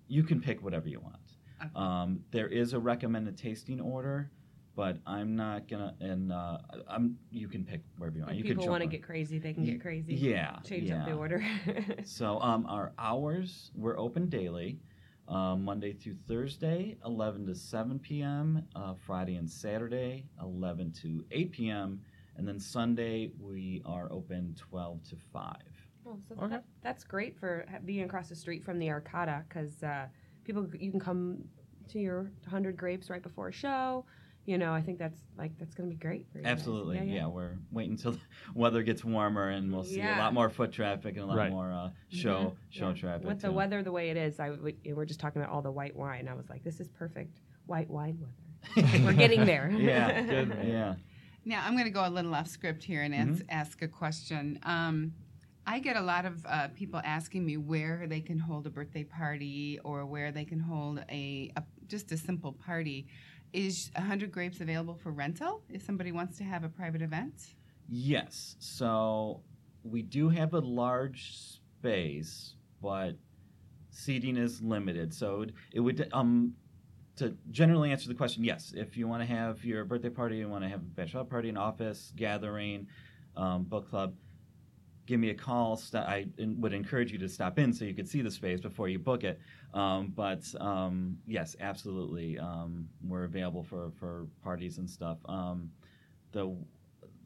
you 0.07 0.24
can 0.24 0.41
pick 0.41 0.62
whatever 0.63 0.89
you 0.89 1.00
want. 1.00 1.15
Okay. 1.62 1.69
Um, 1.75 2.21
there 2.31 2.48
is 2.48 2.74
a 2.74 2.79
recommended 2.79 3.38
tasting 3.38 3.79
order. 3.81 4.31
but 4.75 4.98
I'm 5.05 5.36
not 5.36 5.67
gonna. 5.67 5.93
And 6.00 6.31
uh, 6.31 6.57
I'm 6.88 7.17
you 7.31 7.48
can 7.50 7.63
pick 7.65 7.81
wherever 7.98 8.17
you 8.17 8.24
want. 8.24 8.33
If 8.38 8.45
you 8.45 8.55
people 8.55 8.67
want 8.67 8.81
to 8.81 8.88
get 8.88 9.03
crazy, 9.03 9.39
they 9.39 9.53
can 9.53 9.65
get 9.65 9.81
crazy. 9.81 10.15
Yeah, 10.15 10.57
Change 10.65 10.89
yeah. 10.89 11.01
up 11.01 11.05
the 11.07 11.13
order. 11.13 11.43
So 12.05 12.39
um, 12.41 12.65
our 12.67 12.91
hours 12.98 13.71
we're 13.75 13.98
open 14.00 14.29
daily, 14.29 14.79
um, 15.29 15.63
Monday 15.63 15.93
through 15.93 16.15
Thursday, 16.27 16.98
11 17.05 17.45
to 17.48 17.55
7 17.55 18.00
p.m. 18.00 18.65
Uh, 18.75 18.93
Friday 18.95 19.36
and 19.36 19.50
Saturday, 19.50 20.25
11 20.41 20.91
to 21.03 21.24
8 21.31 21.51
p.m. 21.51 22.01
And 22.36 22.48
then 22.48 22.59
Sunday 22.59 23.31
we 23.39 23.81
are 23.86 24.12
open 24.12 24.55
12 24.57 25.03
to 25.09 25.15
5. 25.31 25.55
Oh, 26.07 26.17
so 26.27 26.36
Okay. 26.36 26.48
that, 26.55 26.63
that's 26.81 27.03
great 27.03 27.38
for 27.38 27.65
being 27.86 28.03
across 28.03 28.29
the 28.29 28.36
street 28.36 28.63
from 28.63 28.79
the 28.79 28.88
Arcada 28.88 29.43
because 29.48 29.83
uh, 29.83 30.07
people 30.43 30.67
you 30.79 30.89
can 30.91 31.00
come 31.00 31.43
to 31.89 32.00
your 32.00 32.24
100 32.43 32.77
grapes 32.77 33.09
right 33.09 33.21
before 33.21 33.50
a 33.50 33.51
show. 33.51 34.05
You 34.46 34.58
know, 34.58 34.74
I 34.74 34.81
think 34.81 34.98
that's 34.98 35.19
like 35.38 35.51
that's 35.60 35.75
going 35.75 35.89
to 35.89 35.96
be 35.96 36.00
great 36.00 36.25
for 36.31 36.39
you. 36.39 36.46
Absolutely, 36.46 37.00
yeah, 37.13 37.27
We're 37.27 37.58
waiting 37.72 37.91
until 37.91 38.12
the 38.13 38.19
weather 38.55 38.81
gets 38.81 39.05
warmer 39.05 39.50
and 39.50 39.72
we'll 39.72 39.84
see 39.84 40.01
a 40.01 40.17
lot 40.17 40.34
more 40.34 40.50
foot 40.50 40.72
traffic 40.72 41.15
and 41.15 41.24
a 41.24 41.27
lot 41.27 41.38
Right. 41.38 41.51
more 41.51 41.72
uh, 41.72 41.89
show 42.10 42.55
show 42.69 42.89
Yeah. 42.89 42.96
traffic. 42.96 43.27
With 43.27 43.41
the 43.41 43.51
weather 43.51 43.84
the 43.84 43.91
way 43.91 44.10
it 44.10 44.17
is, 44.17 44.39
I 44.39 44.50
w- 44.50 44.75
we 44.84 44.93
we're 44.93 45.05
just 45.05 45.19
talking 45.19 45.41
about 45.41 45.53
all 45.53 45.62
the 45.62 45.72
white 45.72 45.96
wine. 45.96 46.27
I 46.27 46.34
was 46.34 46.50
like, 46.50 46.63
this 46.63 46.79
is 46.79 46.88
perfect 46.88 47.41
white 47.67 47.89
wine 47.89 48.17
weather. 48.19 49.03
We're 49.05 49.13
getting 49.13 49.46
there. 49.46 49.69
yeah, 49.77 50.22
Good, 50.29 50.58
yeah. 50.65 50.96
Now 51.46 51.63
I'm 51.65 51.74
going 51.74 51.86
to 51.86 51.91
go 51.91 52.05
a 52.08 52.10
little 52.10 52.34
off 52.34 52.48
script 52.48 52.84
here 52.84 53.03
and 53.03 53.13
ask, 53.15 53.43
ask 53.50 53.81
a 53.84 53.88
question. 53.88 54.60
Um, 54.63 55.13
I 55.67 55.77
get 55.79 55.96
a 55.96 56.01
lot 56.01 56.25
of 56.25 56.43
uh, 56.48 56.67
people 56.69 57.00
asking 57.05 57.46
me 57.46 57.55
where 57.58 58.05
they 58.08 58.22
can 58.22 58.39
hold 58.39 58.65
a 58.65 58.72
birthday 58.72 59.03
party 59.03 59.79
or 59.84 60.05
where 60.08 60.31
they 60.31 60.43
can 60.43 60.60
hold 60.60 61.00
a, 61.10 61.51
a 61.55 61.63
just 61.88 62.12
a 62.12 62.17
simple 62.17 62.51
party. 62.53 63.05
Is 63.51 63.89
100 63.96 64.32
grapes 64.32 64.62
available 64.62 64.96
for 64.96 65.12
rental 65.12 65.63
if 65.70 65.84
somebody 65.84 66.12
wants 66.12 66.38
to 66.38 66.44
have 66.44 66.63
a 66.63 66.70
private 66.70 67.01
event? 67.01 67.56
Yes. 67.89 68.56
So 68.60 69.41
we 69.84 70.01
do 70.01 70.29
have 70.29 70.53
a 70.53 70.60
large 70.60 71.36
space, 71.36 72.56
but 72.82 73.18
seating 73.89 74.38
is 74.38 74.62
limited. 74.62 75.13
So 75.13 75.46
it, 75.72 75.79
would 75.79 76.08
um 76.13 76.53
to 77.18 77.36
generally 77.51 77.91
answer 77.91 78.08
the 78.08 78.15
question, 78.15 78.44
yes. 78.44 78.74
If 78.75 78.96
you 78.96 79.08
want 79.08 79.22
to 79.22 79.27
have 79.27 79.65
your 79.65 79.84
birthday 79.84 80.10
party, 80.10 80.38
you 80.38 80.48
want 80.48 80.63
to 80.63 80.70
have 80.70 80.79
a 80.79 80.84
bachelor 80.84 81.25
party, 81.25 81.50
an 81.50 81.58
office 81.58 82.13
gathering, 82.15 82.88
um, 83.36 83.63
book 83.63 83.89
club, 83.89 84.13
give 85.10 85.20
me 85.20 85.32
a 85.32 85.36
call. 85.36 85.75
St- 85.75 86.04
I 86.06 86.28
in- 86.38 86.62
would 86.62 86.72
encourage 86.72 87.12
you 87.12 87.18
to 87.18 87.28
stop 87.28 87.58
in 87.58 87.74
so 87.74 87.84
you 87.84 87.96
could 87.96 88.08
see 88.08 88.22
the 88.22 88.30
space 88.30 88.62
before 88.62 88.88
you 88.88 89.00
book 89.00 89.24
it. 89.24 89.39
Um, 89.74 90.13
but 90.16 90.44
um, 90.62 91.18
yes, 91.28 91.56
absolutely, 91.60 92.38
um, 92.38 92.88
we're 93.06 93.24
available 93.24 93.63
for 93.63 93.92
for 94.00 94.28
parties 94.44 94.78
and 94.78 94.88
stuff. 94.89 95.18
Um, 95.25 95.72
the 96.32 96.56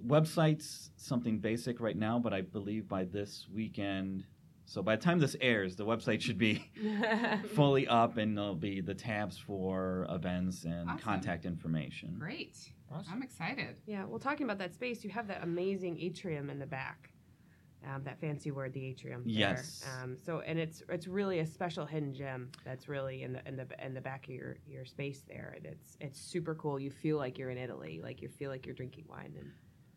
website's 0.06 0.92
something 0.96 1.40
basic 1.40 1.80
right 1.82 1.98
now, 1.98 2.20
but 2.20 2.34
I 2.34 2.42
believe 2.42 2.88
by 2.88 3.04
this 3.04 3.48
weekend. 3.54 4.24
So 4.66 4.82
by 4.82 4.96
the 4.96 5.02
time 5.02 5.20
this 5.20 5.36
airs, 5.42 5.76
the 5.76 5.86
website 5.86 6.22
should 6.22 6.38
be 6.38 6.72
fully 7.54 7.86
up, 7.86 8.16
and 8.16 8.38
there'll 8.38 8.56
be 8.56 8.80
the 8.80 8.94
tabs 8.94 9.38
for 9.38 10.08
events 10.10 10.64
and 10.64 10.90
Awesome. 10.90 11.00
contact 11.00 11.46
information. 11.46 12.16
Great. 12.18 12.58
Awesome. 12.90 13.14
I'm 13.14 13.24
excited. 13.24 13.76
Yeah, 13.86 14.06
well, 14.06 14.20
talking 14.20 14.46
about 14.46 14.60
that 14.60 14.74
space, 14.74 15.04
you 15.04 15.10
have 15.10 15.28
that 15.28 15.44
amazing 15.44 16.00
atrium 16.00 16.50
in 16.50 16.60
the 16.60 16.66
back. 16.66 17.10
Um, 17.86 18.04
that 18.06 18.20
fancy 18.22 18.52
word, 18.52 18.74
the 18.74 18.86
atrium. 18.86 19.24
there. 19.34 19.34
Yes. 19.34 19.84
Um, 20.02 20.18
so, 20.26 20.40
and 20.40 20.58
it's 20.58 20.84
it's 20.90 21.08
really 21.08 21.40
a 21.40 21.46
special 21.46 21.86
hidden 21.86 22.14
gem 22.14 22.50
that's 22.64 22.88
really 22.88 23.24
in 23.24 23.34
the 23.34 23.48
in 23.48 23.58
the 23.58 23.68
in 23.86 23.94
the 23.94 24.02
back 24.02 24.26
of 24.28 24.34
your 24.34 24.58
your 24.66 24.86
space 24.86 25.22
there, 25.28 25.54
and 25.58 25.66
it's 25.66 25.98
it's 26.00 26.20
super 26.20 26.56
cool. 26.56 26.80
You 26.80 26.92
feel 26.92 27.18
like 27.18 27.38
you're 27.38 27.50
in 27.50 27.58
Italy, 27.58 28.00
like 28.02 28.22
you 28.22 28.30
feel 28.30 28.50
like 28.50 28.66
you're 28.66 28.76
drinking 28.76 29.06
wine. 29.10 29.34
And 29.38 29.52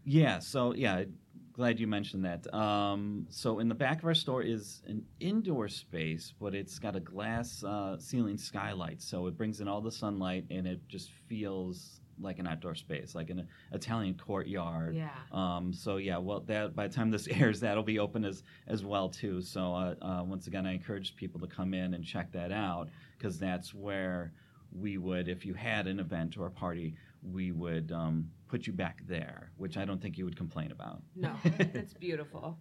Yeah, 0.04 0.38
so 0.40 0.74
yeah, 0.74 1.04
glad 1.52 1.78
you 1.80 1.86
mentioned 1.86 2.24
that. 2.24 2.52
Um, 2.54 3.26
so 3.30 3.58
in 3.60 3.68
the 3.68 3.74
back 3.74 3.98
of 3.98 4.04
our 4.04 4.14
store 4.14 4.42
is 4.42 4.82
an 4.86 5.04
indoor 5.20 5.68
space, 5.68 6.32
but 6.40 6.54
it's 6.54 6.78
got 6.78 6.96
a 6.96 7.00
glass 7.00 7.62
uh, 7.64 7.98
ceiling 7.98 8.38
skylight, 8.38 9.00
so 9.02 9.26
it 9.26 9.36
brings 9.36 9.60
in 9.60 9.68
all 9.68 9.80
the 9.80 9.92
sunlight, 9.92 10.44
and 10.50 10.66
it 10.66 10.80
just 10.88 11.10
feels 11.28 12.00
like 12.20 12.38
an 12.38 12.46
outdoor 12.46 12.74
space, 12.74 13.14
like 13.14 13.30
an 13.30 13.46
Italian 13.72 14.14
courtyard. 14.14 14.94
yeah, 14.94 15.10
Um, 15.32 15.72
so 15.72 15.96
yeah, 15.98 16.18
well, 16.18 16.40
that 16.40 16.74
by 16.74 16.86
the 16.88 16.94
time 16.94 17.10
this 17.10 17.28
airs, 17.30 17.60
that'll 17.60 17.82
be 17.82 17.98
open 17.98 18.24
as 18.24 18.42
as 18.66 18.84
well 18.84 19.08
too. 19.08 19.40
So 19.42 19.74
uh, 19.74 19.94
uh, 20.02 20.24
once 20.24 20.46
again, 20.46 20.66
I 20.66 20.72
encourage 20.74 21.14
people 21.16 21.40
to 21.40 21.46
come 21.46 21.74
in 21.74 21.94
and 21.94 22.04
check 22.04 22.32
that 22.32 22.52
out 22.52 22.88
because 23.18 23.38
that's 23.38 23.74
where 23.74 24.32
we 24.72 24.98
would, 24.98 25.28
if 25.28 25.46
you 25.46 25.54
had 25.54 25.86
an 25.86 26.00
event 26.00 26.36
or 26.36 26.46
a 26.46 26.50
party, 26.50 26.94
we 27.22 27.52
would 27.52 27.92
um, 27.92 28.30
put 28.48 28.66
you 28.66 28.72
back 28.72 29.02
there, 29.06 29.50
which 29.56 29.76
I 29.76 29.84
don't 29.84 30.00
think 30.02 30.18
you 30.18 30.24
would 30.24 30.36
complain 30.36 30.70
about. 30.72 31.02
no, 31.14 31.32
it's 31.44 31.94
beautiful. 31.94 32.58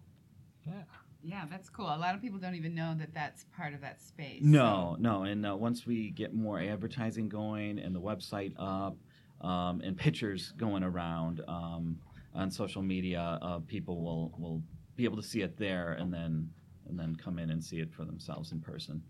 Yeah. 0.66 0.82
Yeah, 1.22 1.44
that's 1.50 1.68
cool. 1.68 1.86
A 1.86 1.98
lot 1.98 2.14
of 2.14 2.20
people 2.20 2.38
don't 2.38 2.54
even 2.54 2.72
know 2.74 2.94
that 2.98 3.12
that's 3.12 3.46
part 3.56 3.74
of 3.74 3.80
that 3.80 4.00
space. 4.00 4.42
No, 4.44 4.96
no, 5.00 5.24
and 5.24 5.44
uh, 5.44 5.56
once 5.56 5.84
we 5.84 6.10
get 6.10 6.32
more 6.34 6.60
advertising 6.60 7.28
going 7.28 7.80
and 7.80 7.92
the 7.92 8.00
website 8.00 8.52
up 8.58 8.96
um, 9.40 9.80
and 9.84 9.96
pictures 9.96 10.52
going 10.56 10.82
around 10.82 11.42
um, 11.48 11.98
on 12.34 12.50
social 12.50 12.82
media, 12.82 13.38
uh, 13.42 13.58
people 13.66 14.02
will 14.02 14.34
will 14.38 14.62
be 14.96 15.04
able 15.04 15.16
to 15.16 15.22
see 15.22 15.42
it 15.42 15.56
there 15.56 15.92
and 15.92 16.12
then 16.12 16.50
and 16.88 16.98
then 16.98 17.16
come 17.16 17.38
in 17.38 17.50
and 17.50 17.62
see 17.62 17.78
it 17.78 17.92
for 17.92 18.04
themselves 18.04 18.52
in 18.52 18.60
person. 18.60 19.02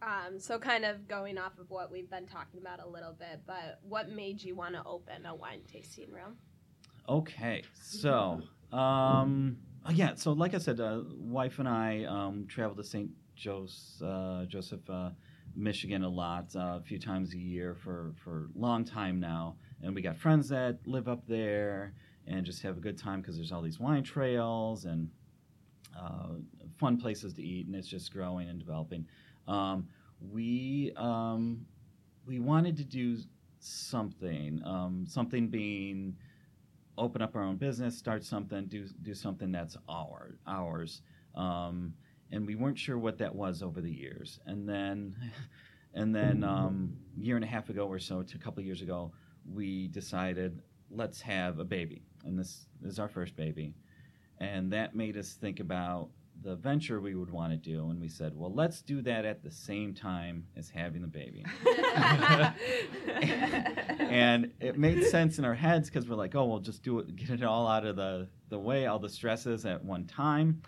Um, 0.00 0.38
so 0.38 0.58
kind 0.58 0.84
of 0.84 1.08
going 1.08 1.38
off 1.38 1.58
of 1.58 1.70
what 1.70 1.90
we've 1.90 2.08
been 2.08 2.26
talking 2.26 2.60
about 2.60 2.80
a 2.80 2.88
little 2.88 3.12
bit, 3.12 3.40
but 3.46 3.80
what 3.82 4.10
made 4.10 4.42
you 4.42 4.54
want 4.54 4.74
to 4.74 4.82
open 4.84 5.26
a 5.26 5.34
wine 5.34 5.62
tasting 5.70 6.12
room? 6.12 6.36
Okay, 7.08 7.62
so 7.74 8.42
um, 8.70 9.56
uh, 9.84 9.92
yeah, 9.92 10.14
so 10.14 10.32
like 10.32 10.54
I 10.54 10.58
said, 10.58 10.78
uh, 10.78 11.00
wife 11.16 11.58
and 11.58 11.68
I 11.68 12.04
um, 12.04 12.46
travel 12.48 12.76
to 12.76 12.84
St. 12.84 13.10
Joseph, 13.34 14.06
uh, 14.06 14.44
Joseph, 14.44 14.88
uh, 14.88 15.10
Michigan 15.56 16.02
a 16.02 16.08
lot, 16.08 16.54
uh, 16.54 16.78
a 16.78 16.82
few 16.84 16.98
times 16.98 17.34
a 17.34 17.38
year 17.38 17.74
for 17.74 18.12
for 18.22 18.48
a 18.54 18.58
long 18.58 18.84
time 18.84 19.20
now, 19.20 19.56
and 19.82 19.94
we 19.94 20.02
got 20.02 20.16
friends 20.16 20.48
that 20.48 20.78
live 20.86 21.08
up 21.08 21.26
there 21.26 21.94
and 22.26 22.44
just 22.44 22.62
have 22.62 22.76
a 22.76 22.80
good 22.80 22.98
time 22.98 23.20
because 23.20 23.36
there's 23.36 23.52
all 23.52 23.62
these 23.62 23.80
wine 23.80 24.02
trails 24.02 24.84
and 24.84 25.10
uh, 25.98 26.34
fun 26.78 26.96
places 26.98 27.32
to 27.34 27.42
eat, 27.42 27.66
and 27.66 27.74
it's 27.74 27.88
just 27.88 28.12
growing 28.12 28.48
and 28.48 28.58
developing. 28.58 29.06
Um, 29.46 29.88
we 30.20 30.92
um, 30.96 31.66
we 32.26 32.38
wanted 32.38 32.76
to 32.76 32.84
do 32.84 33.18
something, 33.60 34.60
um, 34.64 35.04
something 35.08 35.48
being 35.48 36.16
open 36.96 37.22
up 37.22 37.34
our 37.36 37.42
own 37.42 37.56
business, 37.56 37.96
start 37.96 38.24
something, 38.24 38.66
do 38.66 38.86
do 39.02 39.14
something 39.14 39.50
that's 39.50 39.76
our 39.88 40.36
ours. 40.46 41.02
And 42.30 42.46
we 42.46 42.54
weren't 42.54 42.78
sure 42.78 42.98
what 42.98 43.18
that 43.18 43.34
was 43.34 43.62
over 43.62 43.80
the 43.80 43.92
years. 43.92 44.38
And 44.46 44.68
then, 44.68 45.16
and 45.94 46.14
then 46.14 46.44
um, 46.44 46.96
a 47.18 47.24
year 47.24 47.36
and 47.36 47.44
a 47.44 47.48
half 47.48 47.70
ago 47.70 47.86
or 47.86 47.98
so, 47.98 48.22
to 48.22 48.36
a 48.36 48.40
couple 48.40 48.60
of 48.60 48.66
years 48.66 48.82
ago, 48.82 49.12
we 49.52 49.88
decided 49.88 50.60
let's 50.90 51.20
have 51.20 51.58
a 51.58 51.64
baby, 51.64 52.02
and 52.24 52.38
this 52.38 52.66
is 52.84 52.98
our 52.98 53.08
first 53.08 53.36
baby, 53.36 53.74
and 54.38 54.72
that 54.72 54.94
made 54.94 55.16
us 55.16 55.34
think 55.34 55.60
about 55.60 56.08
the 56.42 56.54
venture 56.54 57.00
we 57.00 57.16
would 57.16 57.30
want 57.30 57.50
to 57.50 57.56
do, 57.56 57.90
and 57.90 58.00
we 58.00 58.08
said, 58.08 58.32
well, 58.34 58.52
let's 58.54 58.80
do 58.80 59.02
that 59.02 59.24
at 59.24 59.42
the 59.42 59.50
same 59.50 59.92
time 59.92 60.46
as 60.56 60.70
having 60.70 61.02
the 61.02 61.08
baby. 61.08 61.44
and 63.98 64.52
it 64.60 64.78
made 64.78 65.04
sense 65.04 65.40
in 65.40 65.44
our 65.44 65.54
heads 65.54 65.90
because 65.90 66.08
we're 66.08 66.14
like, 66.14 66.36
oh, 66.36 66.44
we'll 66.44 66.60
just 66.60 66.84
do 66.84 67.00
it, 67.00 67.16
get 67.16 67.30
it 67.30 67.42
all 67.42 67.66
out 67.66 67.84
of 67.84 67.96
the, 67.96 68.28
the 68.50 68.58
way, 68.58 68.86
all 68.86 69.00
the 69.00 69.08
stresses 69.08 69.66
at 69.66 69.84
one 69.84 70.04
time, 70.04 70.62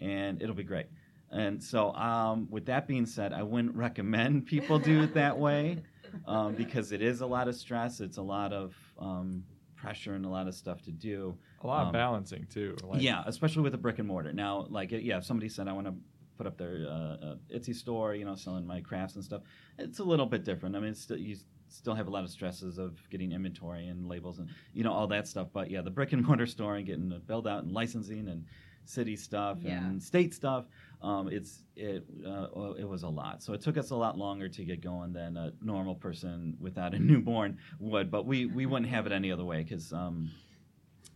and 0.00 0.40
it'll 0.40 0.54
be 0.54 0.62
great. 0.62 0.86
And 1.30 1.62
so, 1.62 1.92
um, 1.94 2.46
with 2.50 2.66
that 2.66 2.86
being 2.86 3.06
said, 3.06 3.32
I 3.32 3.42
wouldn't 3.42 3.74
recommend 3.86 4.46
people 4.46 4.78
do 4.78 5.02
it 5.02 5.14
that 5.14 5.36
way 5.38 5.82
um, 6.26 6.54
because 6.54 6.92
it 6.92 7.02
is 7.02 7.20
a 7.20 7.26
lot 7.26 7.48
of 7.48 7.54
stress. 7.56 8.00
It's 8.00 8.16
a 8.18 8.22
lot 8.22 8.52
of 8.52 8.74
um, 8.98 9.42
pressure 9.74 10.14
and 10.14 10.24
a 10.24 10.28
lot 10.28 10.46
of 10.48 10.54
stuff 10.54 10.82
to 10.82 10.92
do. 10.92 11.36
A 11.62 11.66
lot 11.66 11.82
Um, 11.82 11.86
of 11.88 11.92
balancing 11.92 12.46
too. 12.52 12.76
Like, 12.84 13.02
yeah, 13.02 13.22
especially 13.26 13.62
with 13.62 13.74
a 13.74 13.78
brick 13.78 13.98
and 13.98 14.06
mortar. 14.08 14.32
Now, 14.32 14.66
like, 14.70 14.92
yeah, 14.92 15.18
if 15.18 15.24
somebody 15.24 15.48
said 15.48 15.66
I 15.68 15.72
want 15.72 15.86
to 15.88 15.94
put 16.36 16.46
up 16.46 16.56
their 16.58 16.86
uh, 16.88 16.92
uh, 16.92 17.36
Etsy 17.54 17.74
store, 17.74 18.14
you 18.14 18.24
know, 18.24 18.36
selling 18.36 18.66
my 18.66 18.80
crafts 18.80 19.16
and 19.16 19.24
stuff, 19.24 19.42
it's 19.78 19.98
a 19.98 20.04
little 20.04 20.26
bit 20.26 20.44
different. 20.44 20.76
I 20.76 20.80
mean, 20.80 20.90
it's 20.90 21.00
still, 21.02 21.16
you 21.18 21.36
still 21.68 21.94
have 21.94 22.06
a 22.06 22.10
lot 22.10 22.22
of 22.24 22.30
stresses 22.30 22.78
of 22.78 22.96
getting 23.10 23.32
inventory 23.32 23.88
and 23.88 24.06
labels 24.06 24.38
and 24.38 24.48
you 24.72 24.84
know 24.84 24.92
all 24.92 25.08
that 25.08 25.26
stuff. 25.26 25.48
But 25.52 25.70
yeah, 25.70 25.80
the 25.82 25.90
brick 25.90 26.12
and 26.12 26.24
mortar 26.26 26.46
store 26.46 26.76
and 26.76 26.86
getting 26.86 27.10
it 27.10 27.26
built 27.26 27.46
out 27.48 27.64
and 27.64 27.72
licensing 27.72 28.28
and 28.28 28.44
city 28.84 29.16
stuff 29.16 29.58
Yeah. 29.62 29.84
and 29.84 30.00
state 30.00 30.32
stuff, 30.32 30.66
um, 31.02 31.28
it's 31.28 31.62
it 31.74 32.04
uh, 32.26 32.72
it 32.78 32.88
was 32.88 33.02
a 33.02 33.08
lot. 33.08 33.42
So 33.42 33.52
it 33.52 33.60
took 33.60 33.76
us 33.76 33.90
a 33.90 33.96
lot 33.96 34.16
longer 34.16 34.48
to 34.48 34.64
get 34.64 34.80
going 34.80 35.12
than 35.12 35.36
a 35.36 35.52
normal 35.62 35.94
person 35.94 36.56
without 36.60 36.94
a 36.94 36.98
newborn 37.10 37.58
would. 37.78 38.10
But 38.10 38.26
we 38.26 38.46
we 38.46 38.66
wouldn't 38.66 38.90
have 38.90 39.06
it 39.06 39.12
any 39.12 39.30
other 39.30 39.44
way 39.44 39.62
because. 39.62 39.92
Um, 39.92 40.30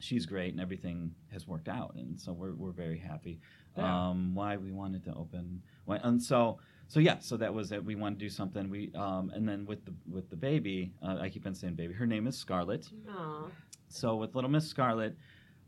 she's 0.00 0.24
great, 0.24 0.50
and 0.52 0.60
everything 0.62 1.14
has 1.30 1.46
worked 1.46 1.68
out, 1.68 1.94
and 1.94 2.18
so 2.18 2.32
we're 2.32 2.54
we're 2.54 2.72
very 2.72 2.98
happy. 2.98 3.38
Yeah. 3.76 4.08
Um, 4.08 4.34
why 4.34 4.56
we 4.56 4.72
wanted 4.72 5.04
to 5.04 5.14
open, 5.14 5.62
why, 5.84 6.00
and 6.02 6.20
so 6.20 6.58
so 6.90 6.98
yeah, 6.98 7.18
so 7.20 7.36
that 7.36 7.54
was 7.54 7.70
it. 7.70 7.84
We 7.84 7.94
wanted 7.94 8.18
to 8.18 8.24
do 8.24 8.28
something. 8.28 8.68
We 8.68 8.90
um, 8.96 9.30
and 9.32 9.48
then 9.48 9.64
with 9.64 9.84
the 9.84 9.94
with 10.10 10.28
the 10.28 10.34
baby, 10.34 10.92
uh, 11.00 11.18
I 11.20 11.28
keep 11.28 11.46
on 11.46 11.54
saying 11.54 11.74
baby. 11.74 11.94
Her 11.94 12.06
name 12.06 12.26
is 12.26 12.36
Scarlett. 12.36 12.88
Aw. 13.08 13.44
So 13.88 14.16
with 14.16 14.34
Little 14.34 14.50
Miss 14.50 14.66
Scarlet, 14.66 15.16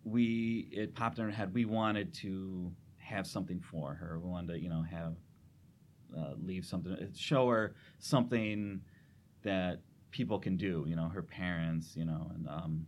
we 0.02 0.68
it 0.72 0.96
popped 0.96 1.18
in 1.18 1.24
our 1.24 1.30
head. 1.30 1.54
We 1.54 1.64
wanted 1.64 2.12
to 2.14 2.72
have 3.12 3.26
something 3.26 3.60
for 3.60 3.94
her. 3.94 4.18
We 4.18 4.28
wanted 4.28 4.52
to, 4.54 4.60
you 4.60 4.68
know, 4.68 4.82
have 4.90 5.14
uh, 6.18 6.34
leave 6.42 6.64
something, 6.64 6.96
show 7.16 7.48
her 7.48 7.74
something 7.98 8.80
that 9.42 9.80
people 10.10 10.38
can 10.38 10.56
do. 10.56 10.84
You 10.88 10.96
know, 10.96 11.08
her 11.08 11.22
parents. 11.22 11.96
You 11.96 12.04
know, 12.06 12.30
and 12.34 12.48
um, 12.48 12.86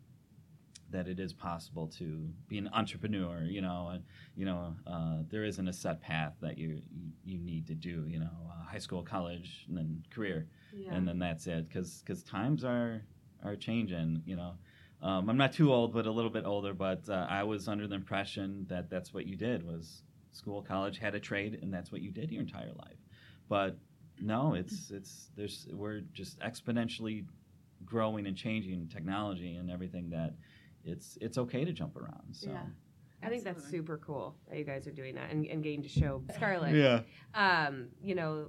that 0.91 1.09
it 1.09 1.19
is 1.19 1.33
possible 1.33 1.89
to 1.89 2.29
be 2.49 2.59
an 2.59 2.69
entrepreneur. 2.73 3.43
You 3.45 3.63
know, 3.63 3.91
and 3.93 4.05
you 4.37 4.45
know 4.45 4.75
uh, 4.87 5.19
there 5.31 5.45
isn't 5.45 5.69
a 5.69 5.73
set 5.73 6.01
path 6.01 6.35
that 6.41 6.59
you 6.59 6.81
you, 7.25 7.39
need 7.39 7.67
to 7.67 7.75
do. 7.75 8.05
You 8.09 8.21
know, 8.21 8.37
uh, 8.51 8.65
high 8.71 8.79
school, 8.79 9.03
college, 9.03 9.65
and 9.69 9.77
then 9.77 10.03
career 10.11 10.47
Yeah. 10.73 10.95
and 10.95 11.07
then 11.09 11.19
that's 11.19 11.47
it 11.47 11.69
because 11.69 12.03
times 12.25 12.65
are 12.65 13.03
are 13.45 13.57
changing 13.57 14.23
you 14.25 14.37
know 14.37 14.53
um, 15.03 15.29
i'm 15.29 15.37
not 15.37 15.53
too 15.53 15.73
old 15.73 15.93
but 15.93 16.07
a 16.07 16.11
little 16.11 16.31
bit 16.31 16.45
older 16.47 16.73
but 16.73 17.07
uh, 17.09 17.27
i 17.29 17.43
was 17.43 17.69
under 17.69 17.87
the 17.87 17.95
impression 17.95 18.65
that 18.69 18.89
that's 18.89 19.13
what 19.13 19.27
you 19.27 19.37
did 19.37 19.63
was 19.63 20.03
school 20.37 20.63
college 20.63 20.99
had 20.99 21.15
a 21.15 21.21
trade 21.21 21.59
and 21.63 21.73
that's 21.73 21.91
what 21.93 22.01
you 22.01 22.11
did 22.11 22.31
your 22.31 22.43
entire 22.43 22.73
life 22.79 22.99
but 23.49 23.77
no 24.21 24.55
it's 24.55 24.91
it's 24.91 25.31
there's 25.37 25.67
we're 25.73 26.01
just 26.13 26.39
exponentially 26.41 27.25
growing 27.85 28.27
and 28.27 28.37
changing 28.37 28.89
technology 28.89 29.57
and 29.57 29.71
everything 29.71 30.11
that 30.11 30.35
it's 30.85 31.17
it's 31.21 31.39
okay 31.39 31.65
to 31.65 31.73
jump 31.73 31.97
around 31.97 32.33
so 32.33 32.51
Yeah. 32.51 32.63
I 33.23 33.31
think 33.31 33.43
that's 33.43 33.65
super 33.67 33.97
cool 33.97 34.37
that 34.51 34.59
you 34.59 34.65
guys 34.65 34.87
are 34.87 34.93
doing 34.93 35.15
that 35.15 35.31
and, 35.31 35.47
and 35.47 35.63
getting 35.63 35.83
to 35.83 35.89
show 35.89 36.23
Scarlett, 36.35 36.75
yeah 36.75 37.01
um, 37.35 37.89
you 38.03 38.15
know, 38.15 38.49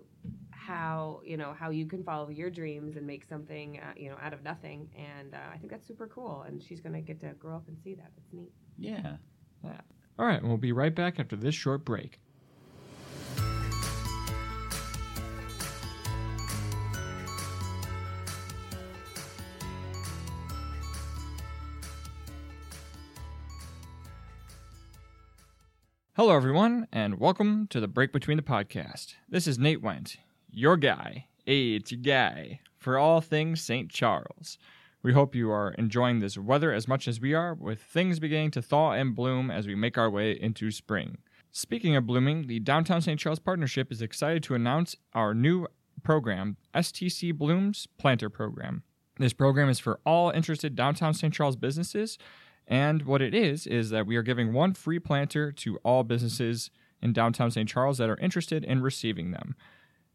how 0.52 1.22
you 1.24 1.38
know 1.38 1.54
how 1.58 1.70
you 1.70 1.86
can 1.86 2.04
follow 2.04 2.28
your 2.30 2.50
dreams 2.50 2.98
and 2.98 3.08
make 3.08 3.24
something, 3.24 3.80
uh, 3.80 3.94
you 3.96 4.10
know, 4.10 4.18
out 4.22 4.34
of 4.34 4.44
nothing. 4.44 4.90
And 4.98 5.34
uh, 5.34 5.38
I 5.54 5.58
think 5.58 5.72
that's 5.72 5.88
super 5.88 6.08
cool. 6.08 6.44
And 6.48 6.62
she's 6.62 6.82
gonna 6.82 7.02
get 7.02 7.22
to 7.22 7.28
grow 7.40 7.56
up 7.56 7.68
and 7.68 7.78
see 7.80 7.94
that. 7.96 8.12
That's 8.16 8.34
neat. 8.34 8.52
Yeah. 8.78 9.16
yeah 9.64 9.80
All 10.18 10.26
right, 10.26 10.40
and 10.40 10.48
we'll 10.48 10.58
be 10.58 10.72
right 10.72 10.96
back 10.96 11.20
after 11.20 11.36
this 11.36 11.56
short 11.56 11.84
break. 11.84 12.20
Hello, 26.14 26.34
everyone, 26.34 26.88
and 26.94 27.20
welcome 27.20 27.68
to 27.68 27.82
the 27.82 27.90
break 27.90 28.14
between 28.14 28.38
the 28.38 28.44
podcast. 28.44 29.16
This 29.28 29.48
is 29.48 29.60
Nate 29.60 29.82
Went, 29.82 30.16
your 30.50 30.78
guy. 30.78 31.26
Hey, 31.46 31.74
it's 31.74 31.92
your 31.92 32.00
guy 32.00 32.62
for 32.78 32.98
all 32.98 33.20
things 33.20 33.60
St. 33.60 33.92
Charles. 33.92 34.58
We 35.06 35.14
hope 35.14 35.36
you 35.36 35.52
are 35.52 35.70
enjoying 35.74 36.18
this 36.18 36.36
weather 36.36 36.74
as 36.74 36.88
much 36.88 37.08
as 37.08 37.22
we 37.22 37.36
are, 37.36 37.54
with 37.54 37.80
things 37.80 38.20
beginning 38.20 38.50
to 38.52 38.62
thaw 38.64 38.94
and 38.94 39.14
bloom 39.14 39.52
as 39.52 39.68
we 39.68 39.76
make 39.76 40.00
our 40.00 40.10
way 40.10 40.32
into 40.32 40.72
spring. 40.72 41.20
Speaking 41.52 41.96
of 41.96 42.08
blooming, 42.08 42.48
the 42.48 42.60
Downtown 42.60 43.04
St. 43.04 43.20
Charles 43.20 43.38
Partnership 43.38 43.92
is 43.92 44.02
excited 44.02 44.42
to 44.42 44.56
announce 44.56 44.96
our 45.14 45.36
new 45.36 45.68
program, 46.02 46.58
STC 46.74 47.38
Blooms 47.38 47.88
Planter 48.00 48.32
Program. 48.32 48.82
This 49.20 49.32
program 49.32 49.70
is 49.70 49.78
for 49.78 50.00
all 50.08 50.32
interested 50.32 50.76
downtown 50.76 51.14
St. 51.14 51.32
Charles 51.32 51.56
businesses, 51.56 52.18
and 52.68 53.04
what 53.04 53.22
it 53.22 53.36
is 53.36 53.68
is 53.68 53.92
that 53.92 54.08
we 54.08 54.16
are 54.16 54.24
giving 54.24 54.54
one 54.54 54.74
free 54.74 54.98
planter 54.98 55.52
to 55.52 55.78
all 55.84 56.02
businesses 56.02 56.72
in 57.00 57.14
downtown 57.14 57.52
St. 57.52 57.70
Charles 57.70 58.00
that 58.00 58.10
are 58.10 58.18
interested 58.18 58.64
in 58.64 58.82
receiving 58.82 59.30
them. 59.30 59.56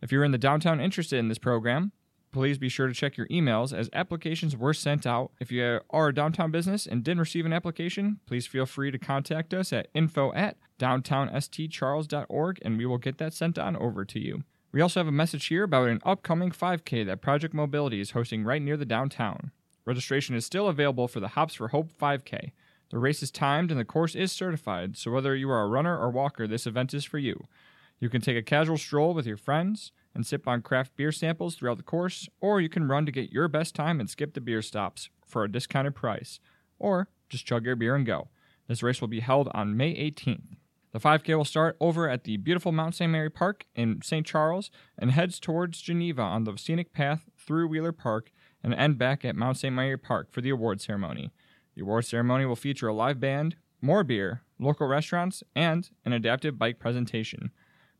If 0.02 0.10
you're 0.10 0.24
in 0.24 0.32
the 0.32 0.36
downtown 0.36 0.80
interested 0.80 1.20
in 1.20 1.28
this 1.28 1.38
program, 1.38 1.92
please 2.32 2.58
be 2.58 2.68
sure 2.68 2.86
to 2.86 2.94
check 2.94 3.16
your 3.16 3.26
emails 3.28 3.76
as 3.76 3.90
applications 3.92 4.56
were 4.56 4.74
sent 4.74 5.06
out. 5.06 5.32
If 5.40 5.50
you 5.50 5.80
are 5.90 6.08
a 6.08 6.14
downtown 6.14 6.50
business 6.50 6.86
and 6.86 7.02
didn't 7.02 7.20
receive 7.20 7.46
an 7.46 7.52
application, 7.52 8.20
please 8.26 8.46
feel 8.46 8.66
free 8.66 8.90
to 8.90 8.98
contact 8.98 9.52
us 9.52 9.72
at 9.72 9.88
info 9.94 10.32
at 10.34 10.56
downtownstcharles.org 10.78 12.58
and 12.62 12.78
we 12.78 12.86
will 12.86 12.98
get 12.98 13.18
that 13.18 13.34
sent 13.34 13.58
on 13.58 13.76
over 13.76 14.04
to 14.04 14.18
you. 14.18 14.44
We 14.72 14.80
also 14.80 15.00
have 15.00 15.08
a 15.08 15.12
message 15.12 15.46
here 15.46 15.64
about 15.64 15.88
an 15.88 16.00
upcoming 16.04 16.50
5K 16.50 17.04
that 17.06 17.20
Project 17.20 17.52
Mobility 17.52 18.00
is 18.00 18.12
hosting 18.12 18.44
right 18.44 18.62
near 18.62 18.76
the 18.76 18.84
downtown. 18.84 19.50
Registration 19.84 20.36
is 20.36 20.46
still 20.46 20.68
available 20.68 21.08
for 21.08 21.18
the 21.18 21.28
Hops 21.28 21.54
for 21.54 21.68
Hope 21.68 21.90
5K. 21.92 22.52
The 22.90 22.98
race 22.98 23.22
is 23.22 23.30
timed 23.30 23.70
and 23.70 23.80
the 23.80 23.84
course 23.84 24.14
is 24.14 24.30
certified, 24.30 24.96
so 24.96 25.10
whether 25.10 25.34
you 25.34 25.50
are 25.50 25.62
a 25.62 25.68
runner 25.68 25.98
or 25.98 26.10
walker, 26.10 26.46
this 26.46 26.66
event 26.66 26.94
is 26.94 27.04
for 27.04 27.18
you. 27.18 27.46
You 27.98 28.08
can 28.08 28.20
take 28.20 28.36
a 28.36 28.42
casual 28.42 28.78
stroll 28.78 29.14
with 29.14 29.26
your 29.26 29.36
friends 29.36 29.92
and 30.14 30.26
sip 30.26 30.48
on 30.48 30.62
craft 30.62 30.96
beer 30.96 31.12
samples 31.12 31.54
throughout 31.54 31.76
the 31.76 31.82
course, 31.82 32.28
or 32.40 32.60
you 32.60 32.68
can 32.68 32.88
run 32.88 33.06
to 33.06 33.12
get 33.12 33.32
your 33.32 33.48
best 33.48 33.74
time 33.74 34.00
and 34.00 34.10
skip 34.10 34.34
the 34.34 34.40
beer 34.40 34.62
stops 34.62 35.08
for 35.24 35.44
a 35.44 35.50
discounted 35.50 35.94
price, 35.94 36.40
or 36.78 37.08
just 37.28 37.46
chug 37.46 37.64
your 37.64 37.76
beer 37.76 37.94
and 37.94 38.06
go. 38.06 38.28
This 38.66 38.82
race 38.82 39.00
will 39.00 39.08
be 39.08 39.20
held 39.20 39.48
on 39.52 39.76
May 39.76 39.94
18th. 39.94 40.56
The 40.92 40.98
5K 40.98 41.36
will 41.36 41.44
start 41.44 41.76
over 41.80 42.08
at 42.08 42.24
the 42.24 42.36
beautiful 42.36 42.72
Mount 42.72 42.96
St. 42.96 43.10
Mary 43.10 43.30
Park 43.30 43.64
in 43.76 44.02
St. 44.02 44.26
Charles 44.26 44.70
and 44.98 45.12
heads 45.12 45.38
towards 45.38 45.80
Geneva 45.80 46.22
on 46.22 46.44
the 46.44 46.56
scenic 46.56 46.92
path 46.92 47.28
through 47.38 47.68
Wheeler 47.68 47.92
Park 47.92 48.32
and 48.62 48.74
end 48.74 48.98
back 48.98 49.24
at 49.24 49.36
Mount 49.36 49.56
St. 49.56 49.74
Mary 49.74 49.96
Park 49.96 50.32
for 50.32 50.40
the 50.40 50.50
award 50.50 50.80
ceremony. 50.80 51.30
The 51.76 51.82
award 51.82 52.06
ceremony 52.06 52.44
will 52.44 52.56
feature 52.56 52.88
a 52.88 52.92
live 52.92 53.20
band, 53.20 53.56
more 53.80 54.02
beer, 54.02 54.42
local 54.58 54.88
restaurants, 54.88 55.42
and 55.54 55.88
an 56.04 56.12
adaptive 56.12 56.58
bike 56.58 56.80
presentation. 56.80 57.52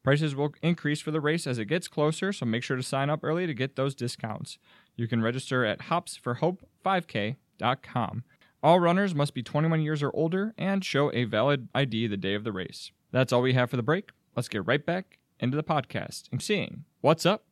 Prices 0.03 0.35
will 0.35 0.55
increase 0.63 1.01
for 1.01 1.11
the 1.11 1.21
race 1.21 1.47
as 1.47 1.59
it 1.59 1.67
gets 1.67 1.87
closer, 1.87 2.33
so 2.33 2.47
make 2.47 2.63
sure 2.63 2.77
to 2.77 2.83
sign 2.83 3.11
up 3.11 3.21
early 3.23 3.47
to 3.47 3.53
get 3.53 3.77
those 3.77 3.95
discounts. 3.95 4.57
You 4.97 5.07
can 5.07 5.23
register 5.23 5.65
at 5.65 5.81
hopsforhope5k.com. 5.81 8.25
All 8.63 8.81
runners 8.81 9.15
must 9.15 9.35
be 9.35 9.43
21 9.43 9.81
years 9.81 10.03
or 10.03 10.11
older 10.15 10.55
and 10.59 10.85
show 10.85 11.11
a 11.13 11.25
valid 11.25 11.69
ID 11.75 12.07
the 12.07 12.17
day 12.17 12.35
of 12.35 12.45
the 12.45 12.53
race. 12.53 12.93
That's 13.11 13.33
all 13.33 13.43
we 13.43 13.55
have 13.55 13.71
for 13.71 13.77
the 13.77 13.83
break. 13.83 14.11
Let's 14.37 14.49
get 14.49 14.67
right 14.67 14.85
back 14.85 15.19
into 15.39 15.57
the 15.57 15.63
podcast 15.63 16.25
and 16.31 16.43
seeing 16.43 16.85
what's 17.01 17.27
up 17.27 17.45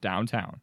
downtown. 0.00 0.60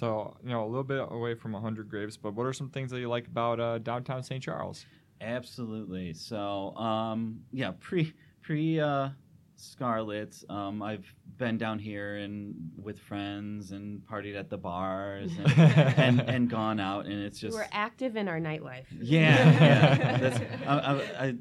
So, 0.00 0.34
you 0.42 0.48
know, 0.48 0.64
a 0.64 0.66
little 0.66 0.82
bit 0.82 1.06
away 1.10 1.34
from 1.34 1.52
100 1.52 1.90
Grapes, 1.90 2.16
but 2.16 2.32
what 2.32 2.46
are 2.46 2.54
some 2.54 2.70
things 2.70 2.90
that 2.90 3.00
you 3.00 3.08
like 3.10 3.26
about 3.26 3.60
uh, 3.60 3.76
downtown 3.76 4.22
St. 4.22 4.42
Charles? 4.42 4.86
Absolutely. 5.20 6.14
So, 6.14 6.74
um, 6.76 7.40
yeah, 7.52 7.72
pre 7.80 8.14
pre 8.40 8.80
uh, 8.80 9.10
Scarlet, 9.56 10.42
um, 10.48 10.82
I've 10.82 11.04
been 11.36 11.58
down 11.58 11.78
here 11.78 12.16
and 12.16 12.54
with 12.82 12.98
friends 12.98 13.72
and 13.72 14.00
partied 14.10 14.38
at 14.38 14.48
the 14.48 14.56
bars 14.56 15.32
and 15.36 15.52
and, 15.98 16.20
and 16.22 16.48
gone 16.48 16.80
out, 16.80 17.04
and 17.04 17.22
it's 17.22 17.38
just 17.38 17.54
We're 17.54 17.68
active 17.70 18.16
in 18.16 18.26
our 18.26 18.40
nightlife. 18.40 18.86
yeah, 19.02 20.18
yeah. 20.22 20.40
I, 20.66 20.78
I, 20.78 21.26
I, 21.26 21.34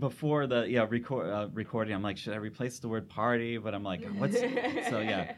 before 0.00 0.48
the 0.48 0.68
yeah 0.68 0.84
record, 0.88 1.30
uh, 1.30 1.46
recording, 1.52 1.94
I'm 1.94 2.02
like, 2.02 2.16
should 2.16 2.32
I 2.32 2.38
replace 2.38 2.80
the 2.80 2.88
word 2.88 3.08
party? 3.08 3.56
But 3.56 3.72
I'm 3.72 3.84
like, 3.84 4.04
what's 4.16 4.40
so 4.40 4.98
yeah. 4.98 5.34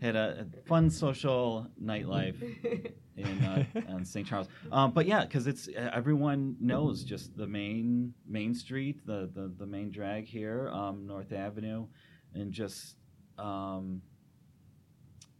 Had 0.00 0.16
a, 0.16 0.46
a 0.46 0.66
fun 0.66 0.90
social 0.90 1.66
nightlife 1.82 2.36
in 3.16 3.44
uh, 3.44 3.64
on 3.88 4.04
St. 4.04 4.26
Charles. 4.26 4.48
Um, 4.70 4.92
but 4.92 5.06
yeah, 5.06 5.24
because 5.24 5.46
it's 5.46 5.68
everyone 5.74 6.56
knows 6.60 7.02
just 7.02 7.36
the 7.36 7.46
main 7.46 8.12
main 8.28 8.54
street, 8.54 9.06
the 9.06 9.30
the, 9.32 9.52
the 9.56 9.66
main 9.66 9.90
drag 9.90 10.26
here, 10.26 10.68
um, 10.68 11.06
North 11.06 11.32
Avenue, 11.32 11.86
and 12.34 12.52
just 12.52 12.96
um, 13.38 14.02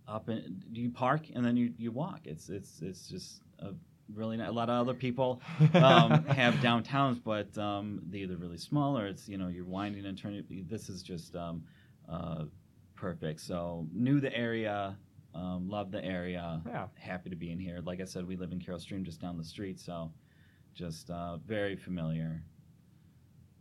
up 0.08 0.28
and 0.28 0.62
you 0.72 0.90
park 0.90 1.22
and 1.34 1.44
then 1.44 1.56
you, 1.56 1.72
you 1.76 1.92
walk. 1.92 2.20
It's 2.24 2.48
it's 2.48 2.80
it's 2.82 3.08
just 3.08 3.42
a 3.58 3.72
really 4.14 4.36
ni- 4.36 4.44
a 4.44 4.52
lot 4.52 4.70
of 4.70 4.80
other 4.80 4.94
people 4.94 5.40
um, 5.74 6.24
have 6.28 6.54
downtowns, 6.54 7.20
but 7.22 7.56
um, 7.58 8.00
they're 8.06 8.22
either 8.22 8.36
really 8.36 8.58
small 8.58 8.98
or 8.98 9.06
it's 9.06 9.28
you 9.28 9.36
know 9.38 9.48
you're 9.48 9.64
winding 9.64 10.06
and 10.06 10.16
turning. 10.16 10.44
This 10.68 10.88
is 10.88 11.02
just 11.02 11.34
um, 11.34 11.64
uh, 12.08 12.44
perfect. 12.96 13.40
So 13.40 13.86
knew 13.92 14.20
the 14.20 14.34
area, 14.36 14.96
um, 15.34 15.68
love 15.68 15.90
the 15.90 16.04
area. 16.04 16.60
Yeah. 16.66 16.86
Happy 16.98 17.30
to 17.30 17.36
be 17.36 17.50
in 17.50 17.58
here. 17.58 17.80
Like 17.84 18.00
I 18.00 18.04
said, 18.04 18.26
we 18.26 18.36
live 18.36 18.52
in 18.52 18.60
Carol 18.60 18.80
Stream, 18.80 19.04
just 19.04 19.20
down 19.20 19.36
the 19.36 19.44
street, 19.44 19.78
so 19.78 20.10
just 20.74 21.10
uh, 21.10 21.36
very 21.38 21.76
familiar. 21.76 22.42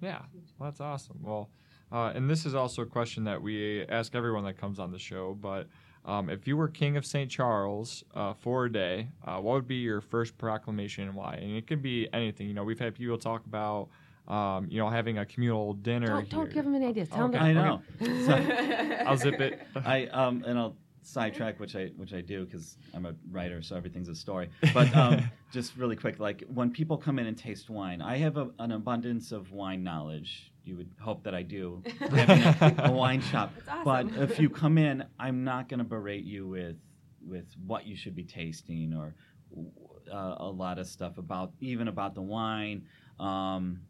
Yeah, 0.01 0.21
well, 0.57 0.69
that's 0.69 0.81
awesome. 0.81 1.19
Well, 1.21 1.49
uh, 1.91 2.11
and 2.15 2.29
this 2.29 2.45
is 2.45 2.55
also 2.55 2.81
a 2.81 2.85
question 2.85 3.23
that 3.25 3.41
we 3.41 3.85
ask 3.87 4.15
everyone 4.15 4.43
that 4.45 4.57
comes 4.57 4.79
on 4.79 4.91
the 4.91 4.99
show. 4.99 5.37
But 5.39 5.67
um, 6.03 6.29
if 6.29 6.47
you 6.47 6.57
were 6.57 6.67
king 6.67 6.97
of 6.97 7.05
St. 7.05 7.29
Charles 7.29 8.03
uh, 8.13 8.33
for 8.33 8.65
a 8.65 8.71
day, 8.71 9.09
uh, 9.25 9.37
what 9.37 9.53
would 9.53 9.67
be 9.67 9.75
your 9.75 10.01
first 10.01 10.37
proclamation 10.37 11.05
and 11.07 11.15
why? 11.15 11.35
And 11.35 11.55
it 11.55 11.67
could 11.67 11.81
be 11.81 12.07
anything. 12.13 12.47
You 12.47 12.53
know, 12.53 12.63
we've 12.63 12.79
had 12.79 12.95
people 12.95 13.17
talk 13.17 13.45
about 13.45 13.89
um, 14.27 14.67
you 14.69 14.79
know, 14.79 14.89
having 14.89 15.17
a 15.19 15.25
communal 15.25 15.73
dinner. 15.73 16.07
Don't, 16.07 16.29
don't 16.29 16.53
give 16.53 16.65
him 16.65 16.75
any 16.75 16.87
ideas. 16.87 17.09
Tell 17.09 17.25
Okay. 17.25 17.37
I 17.37 17.49
him. 17.49 17.55
know. 17.55 17.81
So, 18.25 18.33
I'll 19.05 19.17
zip 19.17 19.39
it. 19.39 19.61
I 19.75 20.05
um 20.07 20.43
and 20.45 20.57
I'll 20.57 20.75
sidetrack 21.03 21.59
which 21.59 21.75
I 21.75 21.87
which 21.97 22.13
I 22.13 22.21
do 22.21 22.45
because 22.45 22.77
I'm 22.93 23.05
a 23.05 23.13
writer, 23.29 23.61
so 23.61 23.75
everything's 23.75 24.09
a 24.09 24.15
story. 24.15 24.49
But 24.73 24.95
um, 24.95 25.29
just 25.51 25.77
really 25.77 25.95
quick, 25.95 26.19
like 26.19 26.43
when 26.53 26.71
people 26.71 26.97
come 26.97 27.19
in 27.19 27.27
and 27.27 27.37
taste 27.37 27.69
wine, 27.69 28.01
I 28.01 28.17
have 28.17 28.37
a, 28.37 28.49
an 28.59 28.71
abundance 28.71 29.31
of 29.31 29.51
wine 29.51 29.83
knowledge. 29.83 30.51
You 30.63 30.77
would 30.77 30.89
hope 30.99 31.23
that 31.25 31.35
I 31.35 31.43
do, 31.43 31.83
having 31.99 32.41
a, 32.41 32.75
a 32.89 32.91
wine 33.03 33.21
shop. 33.21 33.53
That's 33.67 33.83
But 33.85 34.07
if 34.17 34.39
you 34.39 34.49
come 34.49 34.79
in, 34.79 35.03
I'm 35.19 35.43
not 35.43 35.69
going 35.69 35.77
to 35.77 35.83
berate 35.83 36.23
you 36.25 36.47
with 36.47 36.77
with 37.23 37.45
what 37.67 37.85
you 37.85 37.95
should 37.95 38.15
be 38.15 38.23
tasting 38.23 38.93
or 38.95 39.13
uh, 40.11 40.35
a 40.39 40.49
lot 40.49 40.79
of 40.79 40.87
stuff 40.87 41.19
about 41.19 41.51
even 41.59 41.87
about 41.87 42.15
the 42.15 42.21
wine. 42.23 42.85
Um, 43.19 43.81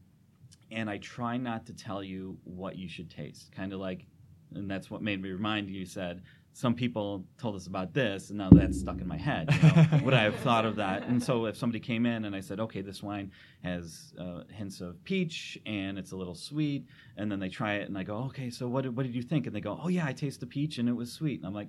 and 0.71 0.89
I 0.89 0.97
try 0.97 1.37
not 1.37 1.65
to 1.67 1.73
tell 1.73 2.03
you 2.03 2.37
what 2.43 2.77
you 2.77 2.87
should 2.87 3.09
taste. 3.09 3.51
Kind 3.51 3.73
of 3.73 3.79
like, 3.79 4.05
and 4.53 4.69
that's 4.69 4.89
what 4.89 5.01
made 5.01 5.21
me 5.21 5.31
remind 5.31 5.69
you. 5.69 5.85
Said 5.85 6.21
some 6.55 6.73
people 6.73 7.25
told 7.37 7.53
us 7.55 7.67
about 7.67 7.93
this, 7.93 8.29
and 8.29 8.37
now 8.37 8.49
that's 8.49 8.79
stuck 8.79 9.01
in 9.01 9.07
my 9.07 9.17
head. 9.17 9.49
You 9.53 9.61
know? 9.61 9.99
Would 10.05 10.13
I 10.13 10.23
have 10.23 10.37
thought 10.37 10.63
of 10.63 10.77
that? 10.77 11.03
And 11.03 11.21
so 11.21 11.47
if 11.47 11.57
somebody 11.57 11.81
came 11.81 12.05
in 12.05 12.23
and 12.23 12.33
I 12.33 12.39
said, 12.39 12.61
okay, 12.61 12.79
this 12.79 13.03
wine 13.03 13.31
has 13.61 14.13
uh, 14.17 14.43
hints 14.49 14.79
of 14.79 15.03
peach 15.03 15.57
and 15.65 15.99
it's 15.99 16.13
a 16.13 16.15
little 16.15 16.33
sweet, 16.33 16.85
and 17.17 17.29
then 17.29 17.41
they 17.41 17.49
try 17.49 17.75
it 17.75 17.89
and 17.89 17.97
I 17.97 18.03
go, 18.03 18.15
okay, 18.27 18.49
so 18.49 18.69
what 18.69 18.83
did, 18.83 18.95
what 18.95 19.05
did 19.05 19.13
you 19.13 19.21
think? 19.21 19.47
And 19.47 19.55
they 19.55 19.59
go, 19.59 19.77
oh 19.83 19.89
yeah, 19.89 20.05
I 20.05 20.13
taste 20.13 20.39
the 20.39 20.45
peach 20.45 20.77
and 20.77 20.87
it 20.87 20.93
was 20.93 21.11
sweet. 21.11 21.39
And 21.39 21.45
I'm 21.45 21.53
like, 21.53 21.67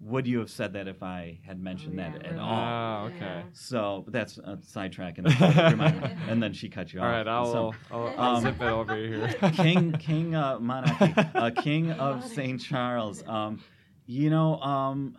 would 0.00 0.26
you 0.26 0.38
have 0.40 0.50
said 0.50 0.72
that 0.74 0.86
if 0.88 1.02
I 1.02 1.38
had 1.46 1.58
mentioned 1.60 1.94
Oh, 1.98 2.02
that 2.02 2.16
at 2.24 2.30
really. 2.32 2.38
all? 2.42 2.48
Ah, 2.50 3.02
okay. 3.04 3.42
So 3.52 4.02
but 4.04 4.12
that's 4.12 4.38
a 4.38 4.58
sidetrack, 4.62 5.18
and, 5.18 5.26
and 6.28 6.42
then 6.42 6.52
she 6.52 6.68
cut 6.68 6.92
you 6.92 7.00
All 7.00 7.06
off. 7.06 7.12
right, 7.12 7.28
I'll, 7.28 7.52
So, 7.52 7.74
I'll, 7.90 8.14
I'll 8.18 8.36
Um, 8.36 8.42
zip 8.42 8.56
it 8.60 8.62
over 8.64 8.96
here. 8.96 9.28
King 9.54 9.92
King 9.92 10.34
uh, 10.34 10.58
Monarchy, 10.58 11.14
uh, 11.16 11.50
King 11.50 11.92
of 11.92 12.24
St. 12.24 12.60
Charles. 12.60 13.22
Um, 13.26 13.60
you 14.06 14.28
know, 14.30 14.56
um, 14.60 15.16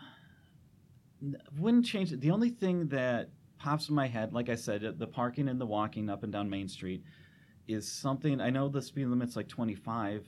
wouldn't 1.58 1.86
change 1.86 2.12
it. 2.12 2.22
The 2.22 2.32
only 2.32 2.50
thing 2.50 2.88
that 2.90 3.30
pops 3.58 3.90
in 3.90 3.96
my 3.96 4.08
head, 4.08 4.34
like 4.34 4.50
I 4.50 4.56
said, 4.56 4.84
uh, 4.84 4.92
the 4.96 5.08
parking 5.08 5.48
and 5.48 5.60
the 5.60 5.66
walking 5.66 6.10
up 6.10 6.24
and 6.24 6.32
down 6.32 6.50
Main 6.50 6.68
Street 6.68 7.04
is 7.68 7.92
something. 7.92 8.40
I 8.42 8.50
know 8.50 8.68
the 8.70 8.82
speed 8.82 9.08
limit's 9.08 9.36
like 9.36 9.48
25. 9.48 10.26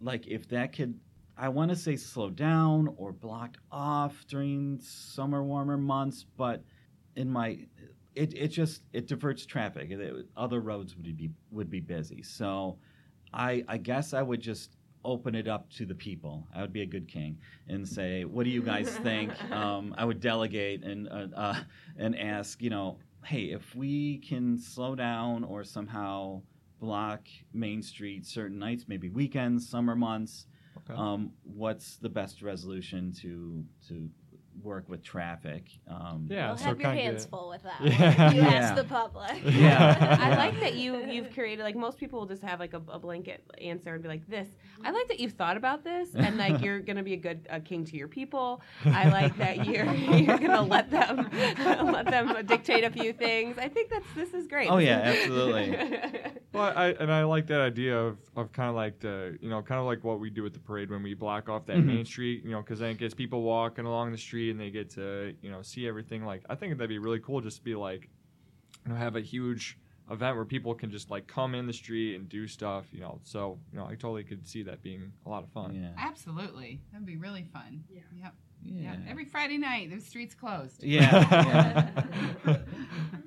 Like 0.00 0.26
if 0.28 0.46
that 0.50 0.72
could, 0.72 0.94
I 1.36 1.48
want 1.50 1.70
to 1.70 1.76
say 1.76 1.96
slow 1.96 2.30
down 2.30 2.94
or 2.96 3.12
blocked 3.12 3.58
off 3.70 4.24
during 4.26 4.80
summer 4.80 5.42
warmer 5.44 5.76
months, 5.76 6.24
but 6.36 6.62
in 7.14 7.30
my 7.30 7.58
it, 8.14 8.32
it 8.34 8.48
just 8.48 8.82
it 8.92 9.06
diverts 9.06 9.44
traffic. 9.44 9.90
It- 9.90 10.00
it- 10.00 10.28
other 10.36 10.60
roads 10.60 10.96
would 10.96 11.16
be 11.16 11.30
would 11.50 11.70
be 11.70 11.80
busy. 11.80 12.22
So 12.22 12.78
I 13.32 13.64
I 13.68 13.76
guess 13.78 14.14
I 14.14 14.22
would 14.22 14.40
just 14.40 14.76
open 15.04 15.34
it 15.34 15.46
up 15.46 15.70
to 15.70 15.84
the 15.86 15.94
people. 15.94 16.46
I 16.54 16.62
would 16.62 16.72
be 16.72 16.82
a 16.82 16.86
good 16.86 17.06
king 17.06 17.38
and 17.68 17.86
say, 17.86 18.24
"What 18.24 18.44
do 18.44 18.50
you 18.50 18.62
guys 18.62 18.88
think?" 18.98 19.30
um, 19.52 19.94
I 19.98 20.04
would 20.04 20.20
delegate 20.20 20.82
and 20.84 21.08
uh, 21.08 21.26
uh, 21.36 21.62
and 21.98 22.18
ask, 22.18 22.62
you 22.62 22.70
know, 22.70 22.98
hey, 23.24 23.50
if 23.50 23.74
we 23.74 24.18
can 24.18 24.58
slow 24.58 24.94
down 24.94 25.44
or 25.44 25.64
somehow 25.64 26.42
block 26.80 27.28
Main 27.52 27.82
Street 27.82 28.24
certain 28.26 28.58
nights, 28.58 28.86
maybe 28.88 29.08
weekends, 29.10 29.68
summer 29.68 29.94
months, 29.96 30.46
Okay. 30.88 30.98
um, 31.00 31.32
what's 31.42 31.96
the 31.96 32.08
best 32.08 32.42
resolution 32.42 33.12
to 33.22 33.64
to 33.88 34.08
work 34.62 34.88
with 34.88 35.02
traffic? 35.02 35.64
Um, 35.86 36.28
Yeah, 36.30 36.48
You'll 36.48 36.56
so 36.56 36.64
have 36.64 36.80
your 36.80 36.88
kinda 36.90 37.02
hands 37.02 37.24
get- 37.24 37.30
full 37.30 37.50
with 37.50 37.62
that. 37.64 37.78
Yeah. 37.84 38.32
you 38.32 38.40
Yeah. 38.40 38.48
ask 38.48 38.74
the 38.74 38.84
public. 38.84 39.42
Yeah. 39.44 40.16
I 40.20 40.34
like 40.36 40.58
that 40.60 40.76
you 40.76 41.04
you've 41.10 41.30
created 41.34 41.62
like 41.62 41.76
most 41.76 41.98
people 41.98 42.18
will 42.20 42.26
just 42.26 42.40
have 42.42 42.58
like 42.58 42.72
a, 42.72 42.80
a 42.88 42.98
blanket 42.98 43.44
answer 43.60 43.92
and 43.94 44.02
be 44.02 44.08
like 44.08 44.26
this. 44.28 44.48
I 44.82 44.92
like 44.92 45.08
that 45.08 45.20
you've 45.20 45.34
thought 45.34 45.58
about 45.58 45.84
this 45.84 46.14
and 46.14 46.38
like 46.38 46.62
you're 46.62 46.80
gonna 46.80 47.02
be 47.02 47.12
a 47.12 47.18
good 47.18 47.46
a 47.50 47.60
king 47.60 47.84
to 47.84 47.96
your 47.98 48.08
people. 48.08 48.62
I 48.86 49.10
like 49.10 49.36
that 49.36 49.66
you're 49.66 49.92
you're 49.92 50.38
gonna 50.38 50.62
let 50.62 50.90
them 50.90 51.28
let 51.92 52.06
them 52.06 52.46
dictate 52.46 52.84
a 52.84 52.90
few 52.90 53.12
things. 53.12 53.58
I 53.58 53.68
think 53.68 53.90
that's 53.90 54.06
this 54.14 54.32
is 54.32 54.46
great. 54.46 54.70
Oh, 54.70 54.78
yeah, 54.78 55.00
absolutely. 55.04 55.76
Well, 56.56 56.72
I 56.76 56.86
and 56.98 57.12
I 57.12 57.24
like 57.24 57.46
that 57.48 57.60
idea 57.60 57.98
of, 57.98 58.18
of 58.34 58.50
kind 58.52 58.68
of 58.68 58.74
like 58.74 58.98
the 59.00 59.38
you 59.40 59.48
know 59.48 59.62
kind 59.62 59.78
of 59.80 59.86
like 59.86 60.02
what 60.04 60.18
we 60.20 60.30
do 60.30 60.42
with 60.42 60.52
the 60.54 60.58
parade 60.60 60.90
when 60.90 61.02
we 61.02 61.14
block 61.14 61.48
off 61.48 61.66
that 61.66 61.76
Mhm. 61.76 61.84
main 61.86 62.04
street, 62.04 62.44
you 62.44 62.50
know, 62.50 62.60
because 62.62 62.78
then 62.80 62.90
it 62.90 62.98
gets 62.98 63.14
people 63.14 63.42
walking 63.42 63.84
along 63.86 64.12
the 64.12 64.18
street 64.18 64.50
and 64.50 64.58
they 64.60 64.70
get 64.70 64.90
to 64.90 65.34
you 65.42 65.50
know 65.50 65.62
see 65.62 65.86
everything. 65.86 66.24
Like 66.24 66.42
I 66.48 66.54
think 66.54 66.76
that'd 66.76 66.88
be 66.88 66.98
really 66.98 67.20
cool 67.20 67.40
just 67.40 67.58
to 67.58 67.62
be 67.64 67.74
like, 67.74 68.08
you 68.84 68.92
know, 68.92 68.98
have 68.98 69.16
a 69.16 69.20
huge 69.20 69.78
event 70.10 70.36
where 70.36 70.44
people 70.44 70.72
can 70.74 70.90
just 70.90 71.10
like 71.10 71.26
come 71.26 71.54
in 71.54 71.66
the 71.66 71.72
street 71.72 72.14
and 72.14 72.28
do 72.28 72.46
stuff, 72.46 72.86
you 72.92 73.00
know. 73.00 73.18
So 73.24 73.58
you 73.72 73.78
know, 73.78 73.84
I 73.86 73.90
totally 73.96 74.24
could 74.24 74.46
see 74.46 74.62
that 74.62 74.82
being 74.82 75.12
a 75.26 75.28
lot 75.28 75.42
of 75.42 75.50
fun. 75.50 75.74
yeah. 75.74 75.90
Absolutely. 75.98 76.80
That'd 76.92 77.06
be 77.06 77.16
really 77.16 77.44
fun. 77.52 77.84
Yeah. 77.90 78.00
Yep. 78.16 78.34
Yeah. 78.62 78.80
Yeah. 78.82 78.96
Every 79.10 79.24
Friday 79.24 79.58
night, 79.58 79.90
the 79.90 80.00
street's 80.00 80.34
closed. 80.34 80.82
Yeah. 80.82 81.92
yeah. 82.46 82.56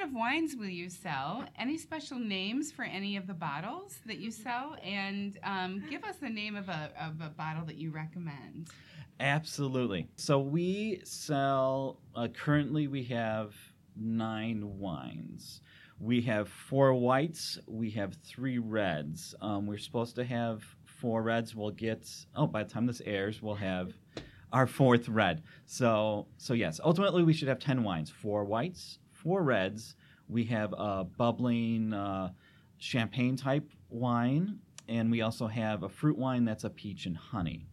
Kind 0.00 0.12
of 0.12 0.18
wines 0.18 0.56
will 0.56 0.64
you 0.64 0.88
sell? 0.88 1.44
Any 1.58 1.76
special 1.76 2.18
names 2.18 2.72
for 2.72 2.84
any 2.84 3.18
of 3.18 3.26
the 3.26 3.34
bottles 3.34 3.98
that 4.06 4.16
you 4.16 4.30
sell? 4.30 4.76
And 4.82 5.38
um, 5.42 5.84
give 5.90 6.04
us 6.04 6.16
the 6.16 6.30
name 6.30 6.56
of 6.56 6.70
a, 6.70 6.90
of 6.98 7.20
a 7.20 7.28
bottle 7.28 7.66
that 7.66 7.76
you 7.76 7.90
recommend. 7.90 8.68
Absolutely. 9.18 10.08
So 10.16 10.38
we 10.38 11.02
sell, 11.04 12.00
uh, 12.16 12.28
currently, 12.28 12.86
we 12.86 13.04
have 13.04 13.54
nine 13.94 14.78
wines. 14.78 15.60
We 15.98 16.22
have 16.22 16.48
four 16.48 16.94
whites, 16.94 17.58
we 17.66 17.90
have 17.90 18.14
three 18.24 18.56
reds. 18.56 19.34
Um, 19.42 19.66
we're 19.66 19.76
supposed 19.76 20.16
to 20.16 20.24
have 20.24 20.64
four 20.86 21.22
reds. 21.22 21.54
We'll 21.54 21.72
get, 21.72 22.08
oh, 22.34 22.46
by 22.46 22.62
the 22.62 22.70
time 22.70 22.86
this 22.86 23.02
airs, 23.04 23.42
we'll 23.42 23.54
have 23.56 23.92
our 24.50 24.66
fourth 24.66 25.10
red. 25.10 25.42
So, 25.66 26.26
so 26.38 26.54
yes, 26.54 26.80
ultimately, 26.82 27.22
we 27.22 27.34
should 27.34 27.48
have 27.48 27.58
10 27.58 27.82
wines 27.82 28.08
four 28.08 28.46
whites, 28.46 28.98
four 29.22 29.42
reds. 29.42 29.94
We 30.28 30.44
have 30.44 30.72
a 30.76 31.04
bubbling 31.04 31.92
uh, 31.92 32.30
champagne 32.78 33.36
type 33.36 33.68
wine, 33.88 34.58
and 34.88 35.10
we 35.10 35.22
also 35.22 35.46
have 35.46 35.82
a 35.82 35.88
fruit 35.88 36.16
wine 36.18 36.44
that's 36.44 36.64
a 36.64 36.70
peach 36.70 37.06
and 37.06 37.16
honey. 37.16 37.66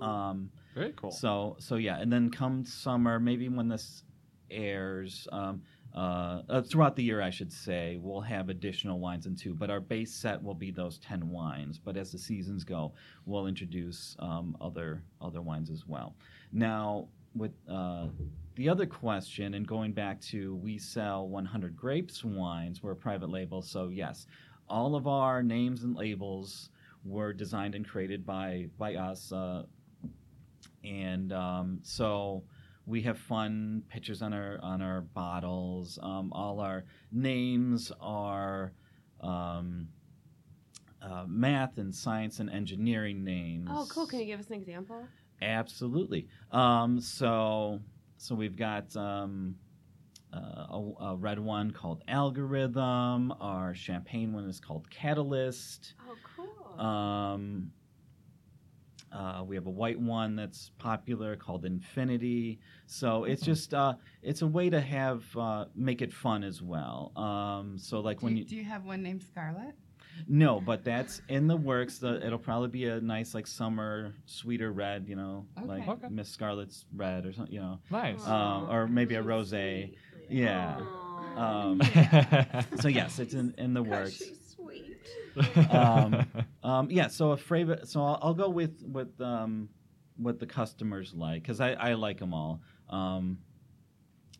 Um, 0.00 0.50
Very 0.74 0.92
cool. 0.96 1.12
so 1.12 1.56
so 1.58 1.76
yeah, 1.76 2.00
and 2.00 2.12
then 2.12 2.30
come 2.30 2.64
summer, 2.64 3.20
maybe 3.20 3.48
when 3.48 3.68
this 3.68 4.02
airs, 4.50 5.28
um, 5.30 5.62
uh, 5.94 6.42
uh, 6.48 6.62
throughout 6.62 6.96
the 6.96 7.02
year, 7.04 7.22
I 7.22 7.30
should 7.30 7.52
say, 7.52 7.96
we'll 8.00 8.20
have 8.20 8.48
additional 8.48 8.98
wines 8.98 9.26
in 9.26 9.36
two, 9.36 9.54
But 9.54 9.70
our 9.70 9.80
base 9.80 10.12
set 10.12 10.42
will 10.42 10.54
be 10.54 10.70
those 10.72 10.98
ten 10.98 11.28
wines. 11.30 11.78
But 11.78 11.96
as 11.96 12.10
the 12.12 12.18
seasons 12.18 12.64
go, 12.64 12.94
we'll 13.26 13.46
introduce 13.46 14.16
um, 14.18 14.56
other 14.60 15.02
other 15.20 15.40
wines 15.40 15.70
as 15.70 15.86
well. 15.86 16.14
Now 16.52 17.08
with 17.34 17.52
uh, 17.68 18.08
the 18.60 18.68
other 18.68 18.84
question, 18.84 19.54
and 19.54 19.66
going 19.66 19.90
back 19.90 20.20
to 20.20 20.54
we 20.56 20.76
sell 20.76 21.26
100 21.26 21.74
grapes 21.74 22.22
wines, 22.22 22.82
we're 22.82 22.90
a 22.90 22.96
private 22.96 23.30
label, 23.30 23.62
so 23.62 23.88
yes, 23.88 24.26
all 24.68 24.94
of 24.94 25.06
our 25.06 25.42
names 25.42 25.82
and 25.82 25.96
labels 25.96 26.68
were 27.02 27.32
designed 27.32 27.74
and 27.74 27.88
created 27.88 28.26
by 28.26 28.68
by 28.76 28.96
us. 28.96 29.32
Uh, 29.32 29.62
and 30.84 31.32
um, 31.32 31.78
so 31.82 32.44
we 32.84 33.00
have 33.00 33.16
fun 33.16 33.82
pictures 33.88 34.20
on 34.20 34.34
our 34.34 34.58
on 34.62 34.82
our 34.82 35.00
bottles. 35.00 35.98
Um, 36.02 36.30
all 36.34 36.60
our 36.60 36.84
names 37.10 37.90
are 37.98 38.74
um, 39.22 39.88
uh, 41.00 41.24
math 41.26 41.78
and 41.78 41.94
science 41.94 42.40
and 42.40 42.50
engineering 42.50 43.24
names. 43.24 43.70
Oh, 43.72 43.86
cool. 43.88 44.06
Can 44.06 44.18
you 44.18 44.26
give 44.26 44.38
us 44.38 44.48
an 44.48 44.56
example? 44.56 45.08
Absolutely. 45.40 46.28
Um, 46.52 47.00
so 47.00 47.80
so 48.20 48.34
we've 48.34 48.54
got 48.54 48.94
um, 48.96 49.54
uh, 50.30 50.36
a, 50.38 50.92
a 51.00 51.16
red 51.16 51.38
one 51.38 51.70
called 51.70 52.02
Algorithm. 52.06 53.32
Our 53.40 53.74
champagne 53.74 54.34
one 54.34 54.44
is 54.44 54.60
called 54.60 54.90
Catalyst. 54.90 55.94
Oh, 56.06 56.14
cool. 56.36 56.86
Um, 56.86 57.72
uh, 59.10 59.42
we 59.44 59.56
have 59.56 59.66
a 59.66 59.70
white 59.70 59.98
one 59.98 60.36
that's 60.36 60.70
popular 60.78 61.34
called 61.34 61.64
Infinity. 61.64 62.60
So 62.86 63.24
it's 63.24 63.42
just 63.42 63.72
uh, 63.72 63.94
it's 64.22 64.42
a 64.42 64.46
way 64.46 64.68
to 64.68 64.82
have 64.82 65.24
uh, 65.34 65.64
make 65.74 66.02
it 66.02 66.12
fun 66.12 66.44
as 66.44 66.60
well. 66.60 67.12
Um, 67.16 67.78
so 67.78 68.00
like 68.00 68.20
Do 68.20 68.26
when 68.26 68.36
you, 68.36 68.42
you 68.42 68.48
do 68.48 68.56
you 68.56 68.64
have 68.64 68.84
one 68.84 69.02
named 69.02 69.22
Scarlet? 69.22 69.74
No, 70.28 70.60
but 70.60 70.84
that's 70.84 71.22
in 71.28 71.46
the 71.46 71.56
works. 71.56 71.98
The, 71.98 72.24
it'll 72.24 72.38
probably 72.38 72.68
be 72.68 72.86
a 72.86 73.00
nice 73.00 73.34
like 73.34 73.46
summer 73.46 74.14
sweeter 74.26 74.72
red, 74.72 75.08
you 75.08 75.16
know, 75.16 75.46
like 75.64 75.86
Okay. 75.88 76.08
Miss 76.10 76.28
Scarlet's 76.28 76.84
red 76.94 77.26
or 77.26 77.32
something, 77.32 77.54
you 77.54 77.60
know. 77.60 77.78
nice. 77.90 78.24
Um, 78.26 78.70
or 78.70 78.86
maybe 78.88 79.14
a 79.16 79.22
rosé. 79.22 79.94
Yeah. 80.28 80.80
Um, 81.36 81.80
so 82.80 82.88
yes, 82.88 83.18
it's 83.18 83.34
in, 83.34 83.54
in 83.58 83.74
the 83.74 83.82
works. 83.82 84.22
Sweet. 84.54 84.98
um, 85.70 86.26
um, 86.62 86.90
yeah, 86.90 87.08
so 87.08 87.30
a 87.32 87.36
favorite. 87.36 87.88
So 87.88 88.02
I'll, 88.02 88.18
I'll 88.22 88.34
go 88.34 88.48
with 88.48 88.82
with 88.82 89.20
um, 89.20 89.68
what 90.16 90.38
the 90.38 90.46
customers 90.46 91.14
like 91.14 91.42
because 91.42 91.60
I, 91.60 91.72
I 91.72 91.94
like 91.94 92.18
them 92.18 92.34
all. 92.34 92.60
Um, 92.88 93.38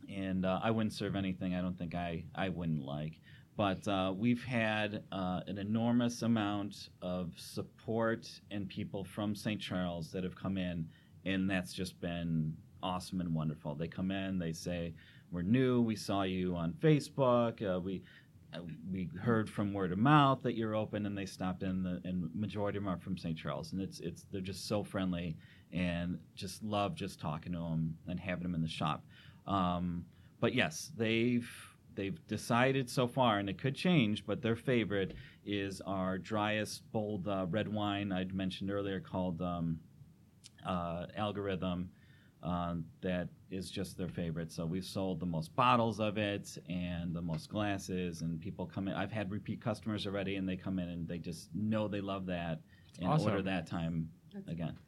and 0.08 0.44
uh, 0.44 0.58
I 0.62 0.72
wouldn't 0.72 0.92
serve 0.92 1.14
anything 1.14 1.54
I 1.54 1.60
don't 1.60 1.78
think 1.78 1.94
I, 1.94 2.24
I 2.34 2.48
wouldn't 2.48 2.84
like. 2.84 3.20
But 3.56 3.86
uh, 3.88 4.12
we've 4.16 4.42
had 4.44 5.02
uh, 5.12 5.40
an 5.46 5.58
enormous 5.58 6.22
amount 6.22 6.88
of 7.02 7.32
support 7.36 8.28
and 8.50 8.68
people 8.68 9.04
from 9.04 9.34
St. 9.34 9.60
Charles 9.60 10.10
that 10.12 10.24
have 10.24 10.34
come 10.36 10.56
in, 10.56 10.88
and 11.24 11.50
that's 11.50 11.72
just 11.72 12.00
been 12.00 12.56
awesome 12.82 13.20
and 13.20 13.34
wonderful. 13.34 13.74
They 13.74 13.88
come 13.88 14.10
in, 14.10 14.38
they 14.38 14.52
say, 14.52 14.94
"We're 15.30 15.42
new. 15.42 15.82
We 15.82 15.96
saw 15.96 16.22
you 16.22 16.56
on 16.56 16.72
Facebook. 16.74 17.62
Uh, 17.62 17.80
we." 17.80 18.02
uh, 18.54 18.60
We 18.90 19.08
heard 19.20 19.48
from 19.48 19.72
word 19.72 19.92
of 19.92 19.98
mouth 19.98 20.42
that 20.42 20.56
you're 20.56 20.74
open, 20.74 21.06
and 21.06 21.16
they 21.16 21.26
stopped 21.26 21.62
in. 21.62 21.82
The, 21.82 22.00
and 22.04 22.30
majority 22.34 22.78
of 22.78 22.84
them 22.84 22.92
are 22.92 22.98
from 22.98 23.16
St. 23.18 23.36
Charles, 23.36 23.72
and 23.72 23.80
it's 23.82 24.00
it's 24.00 24.24
they're 24.32 24.40
just 24.40 24.66
so 24.66 24.82
friendly, 24.82 25.36
and 25.72 26.18
just 26.34 26.62
love 26.62 26.94
just 26.94 27.20
talking 27.20 27.52
to 27.52 27.58
them 27.58 27.96
and 28.08 28.18
having 28.18 28.42
them 28.44 28.54
in 28.54 28.62
the 28.62 28.68
shop. 28.68 29.04
Um, 29.46 30.04
but 30.40 30.54
yes, 30.54 30.90
they've 30.96 31.48
they've 31.94 32.26
decided 32.26 32.88
so 32.88 33.06
far, 33.06 33.38
and 33.38 33.48
it 33.48 33.58
could 33.58 33.74
change, 33.74 34.26
but 34.26 34.42
their 34.42 34.56
favorite 34.56 35.14
is 35.44 35.80
our 35.86 36.18
driest 36.18 36.82
bold 36.92 37.28
uh, 37.28 37.46
red 37.48 37.72
wine 37.72 38.12
I'd 38.12 38.34
mentioned 38.34 38.70
earlier 38.70 39.00
called 39.00 39.40
um, 39.42 39.78
uh, 40.66 41.06
Algorithm. 41.16 41.90
Um, 42.42 42.86
that 43.02 43.28
is 43.50 43.70
just 43.70 43.98
their 43.98 44.08
favorite. 44.08 44.50
So 44.50 44.64
we've 44.64 44.84
sold 44.84 45.20
the 45.20 45.26
most 45.26 45.54
bottles 45.54 46.00
of 46.00 46.16
it 46.16 46.56
and 46.70 47.14
the 47.14 47.20
most 47.20 47.50
glasses, 47.50 48.22
and 48.22 48.40
people 48.40 48.64
come 48.64 48.88
in. 48.88 48.94
I've 48.94 49.12
had 49.12 49.30
repeat 49.30 49.60
customers 49.60 50.06
already, 50.06 50.36
and 50.36 50.48
they 50.48 50.56
come 50.56 50.78
in 50.78 50.88
and 50.88 51.06
they 51.06 51.18
just 51.18 51.50
know 51.54 51.86
they 51.86 52.00
love 52.00 52.24
that 52.26 52.60
and 52.98 53.10
awesome. 53.10 53.30
order 53.30 53.42
that 53.42 53.66
time 53.66 54.08
again. 54.48 54.78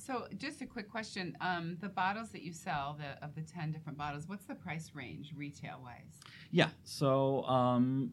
So, 0.00 0.26
just 0.38 0.62
a 0.62 0.66
quick 0.66 0.90
question: 0.90 1.36
um, 1.40 1.76
the 1.80 1.88
bottles 1.88 2.30
that 2.30 2.42
you 2.42 2.52
sell, 2.52 2.98
the 2.98 3.22
of 3.24 3.34
the 3.34 3.42
ten 3.42 3.70
different 3.70 3.98
bottles, 3.98 4.28
what's 4.28 4.44
the 4.44 4.54
price 4.54 4.92
range 4.94 5.32
retail 5.36 5.80
wise? 5.82 6.20
Yeah, 6.50 6.70
so 6.84 7.44
um, 7.44 8.12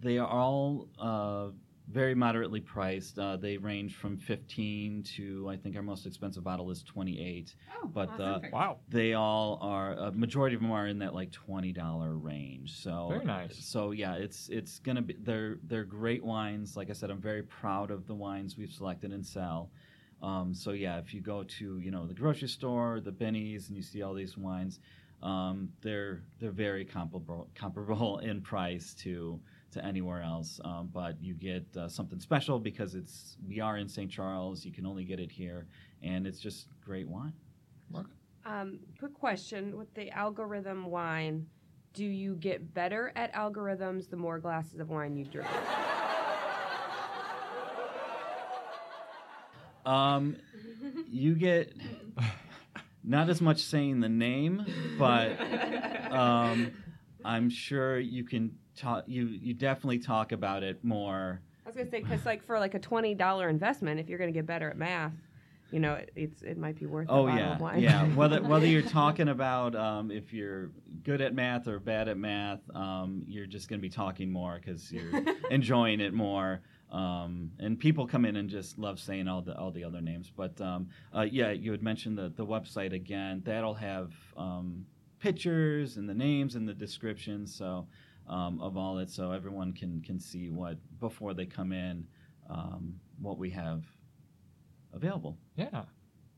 they 0.00 0.18
are 0.18 0.26
all 0.26 0.88
uh, 0.98 1.48
very 1.90 2.14
moderately 2.14 2.60
priced. 2.60 3.18
Uh, 3.18 3.36
they 3.36 3.56
range 3.56 3.94
from 3.94 4.18
15 4.18 5.02
to 5.16 5.48
I 5.48 5.56
think 5.56 5.74
our 5.76 5.82
most 5.82 6.06
expensive 6.06 6.44
bottle 6.44 6.70
is 6.70 6.82
28. 6.82 7.54
Oh, 7.82 7.86
But, 7.88 8.10
awesome. 8.10 8.20
uh, 8.20 8.34
Perfect. 8.34 8.52
Wow. 8.52 8.78
They 8.88 9.14
all 9.14 9.58
are 9.62 9.92
a 9.94 10.12
majority 10.12 10.54
of 10.56 10.62
them 10.62 10.70
are 10.70 10.86
in 10.86 10.98
that 10.98 11.14
like 11.14 11.30
twenty 11.30 11.72
dollar 11.72 12.16
range. 12.16 12.74
So 12.74 13.08
Very 13.10 13.24
nice. 13.24 13.56
So 13.64 13.92
yeah, 13.92 14.14
it's 14.14 14.48
it's 14.48 14.80
gonna 14.80 15.02
be 15.02 15.16
they're 15.20 15.58
they're 15.64 15.84
great 15.84 16.24
wines. 16.24 16.76
Like 16.76 16.90
I 16.90 16.94
said, 16.94 17.10
I'm 17.10 17.20
very 17.20 17.42
proud 17.42 17.90
of 17.90 18.06
the 18.06 18.14
wines 18.14 18.56
we've 18.58 18.72
selected 18.72 19.12
and 19.12 19.24
sell. 19.24 19.70
Um, 20.22 20.54
so 20.54 20.72
yeah, 20.72 20.98
if 20.98 21.14
you 21.14 21.20
go 21.20 21.44
to 21.44 21.78
you 21.78 21.90
know 21.90 22.06
the 22.06 22.14
grocery 22.14 22.48
store, 22.48 23.00
the 23.00 23.12
Binny's, 23.12 23.68
and 23.68 23.76
you 23.76 23.82
see 23.82 24.02
all 24.02 24.14
these 24.14 24.36
wines, 24.36 24.80
um, 25.22 25.70
they're 25.80 26.22
they're 26.40 26.50
very 26.50 26.84
comparable 26.84 27.48
comparable 27.54 28.18
in 28.30 28.40
price 28.40 28.94
to 29.00 29.40
to 29.72 29.84
anywhere 29.84 30.22
else. 30.22 30.60
Um, 30.64 30.90
but 30.92 31.22
you 31.22 31.34
get 31.34 31.64
uh, 31.76 31.88
something 31.88 32.20
special 32.20 32.58
because 32.58 32.94
it's 32.94 33.36
we 33.46 33.60
are 33.60 33.76
in 33.76 33.88
St. 33.88 34.10
Charles. 34.10 34.64
You 34.64 34.72
can 34.72 34.86
only 34.86 35.04
get 35.04 35.20
it 35.20 35.30
here, 35.30 35.66
and 36.02 36.26
it's 36.26 36.40
just 36.40 36.68
great 36.84 37.08
wine. 37.08 37.32
Um, 38.48 38.78
quick 38.98 39.12
question 39.12 39.76
with 39.76 39.92
the 39.92 40.10
algorithm 40.10 40.86
wine, 40.86 41.46
do 41.92 42.04
you 42.04 42.34
get 42.36 42.72
better 42.72 43.12
at 43.14 43.32
algorithms 43.34 44.08
the 44.08 44.16
more 44.16 44.38
glasses 44.38 44.80
of 44.80 44.88
wine 44.88 45.16
you 45.16 45.26
drink? 45.26 45.48
Um, 49.88 50.36
you 51.10 51.34
get 51.34 51.72
not 53.02 53.30
as 53.30 53.40
much 53.40 53.62
saying 53.62 54.00
the 54.00 54.08
name, 54.08 54.66
but 54.98 55.40
um, 56.12 56.72
I'm 57.24 57.48
sure 57.48 57.98
you 57.98 58.24
can 58.24 58.56
talk. 58.76 59.04
You 59.06 59.26
you 59.26 59.54
definitely 59.54 60.00
talk 60.00 60.32
about 60.32 60.62
it 60.62 60.84
more. 60.84 61.40
I 61.64 61.68
was 61.68 61.76
gonna 61.76 61.90
say 61.90 62.02
because 62.02 62.26
like 62.26 62.44
for 62.44 62.58
like 62.58 62.74
a 62.74 62.78
twenty 62.78 63.14
dollar 63.14 63.48
investment, 63.48 63.98
if 63.98 64.10
you're 64.10 64.18
gonna 64.18 64.32
get 64.32 64.44
better 64.44 64.68
at 64.68 64.76
math, 64.76 65.14
you 65.70 65.80
know 65.80 65.94
it, 65.94 66.12
it's 66.14 66.42
it 66.42 66.58
might 66.58 66.78
be 66.78 66.84
worth. 66.84 67.06
Oh 67.08 67.26
yeah, 67.26 67.76
yeah. 67.76 68.04
Whether 68.14 68.42
whether 68.42 68.66
you're 68.66 68.82
talking 68.82 69.28
about 69.28 69.74
um, 69.74 70.10
if 70.10 70.34
you're 70.34 70.70
good 71.02 71.22
at 71.22 71.34
math 71.34 71.66
or 71.66 71.78
bad 71.78 72.08
at 72.08 72.18
math, 72.18 72.60
um, 72.74 73.22
you're 73.26 73.46
just 73.46 73.68
going 73.68 73.80
to 73.80 73.82
be 73.82 73.90
talking 73.90 74.30
more 74.30 74.60
because 74.62 74.92
you're 74.92 75.22
enjoying 75.50 76.00
it 76.00 76.12
more. 76.12 76.60
Um, 76.90 77.52
and 77.58 77.78
people 77.78 78.06
come 78.06 78.24
in 78.24 78.36
and 78.36 78.48
just 78.48 78.78
love 78.78 78.98
saying 78.98 79.28
all 79.28 79.42
the 79.42 79.56
all 79.58 79.70
the 79.70 79.84
other 79.84 80.00
names. 80.00 80.32
But 80.34 80.58
um, 80.60 80.88
uh, 81.14 81.26
yeah, 81.30 81.50
you 81.50 81.70
had 81.70 81.82
mentioned 81.82 82.16
the 82.16 82.30
the 82.30 82.46
website 82.46 82.92
again. 82.92 83.42
That'll 83.44 83.74
have 83.74 84.12
um, 84.36 84.86
pictures 85.18 85.96
and 85.96 86.08
the 86.08 86.14
names 86.14 86.54
and 86.54 86.66
the 86.66 86.74
descriptions. 86.74 87.54
So 87.54 87.86
um, 88.26 88.60
of 88.60 88.76
all 88.76 88.98
it, 88.98 89.10
so 89.10 89.32
everyone 89.32 89.72
can 89.72 90.00
can 90.00 90.18
see 90.18 90.48
what 90.50 90.78
before 90.98 91.34
they 91.34 91.46
come 91.46 91.72
in 91.72 92.06
um, 92.48 92.94
what 93.20 93.38
we 93.38 93.50
have 93.50 93.84
available. 94.94 95.36
Yeah. 95.56 95.82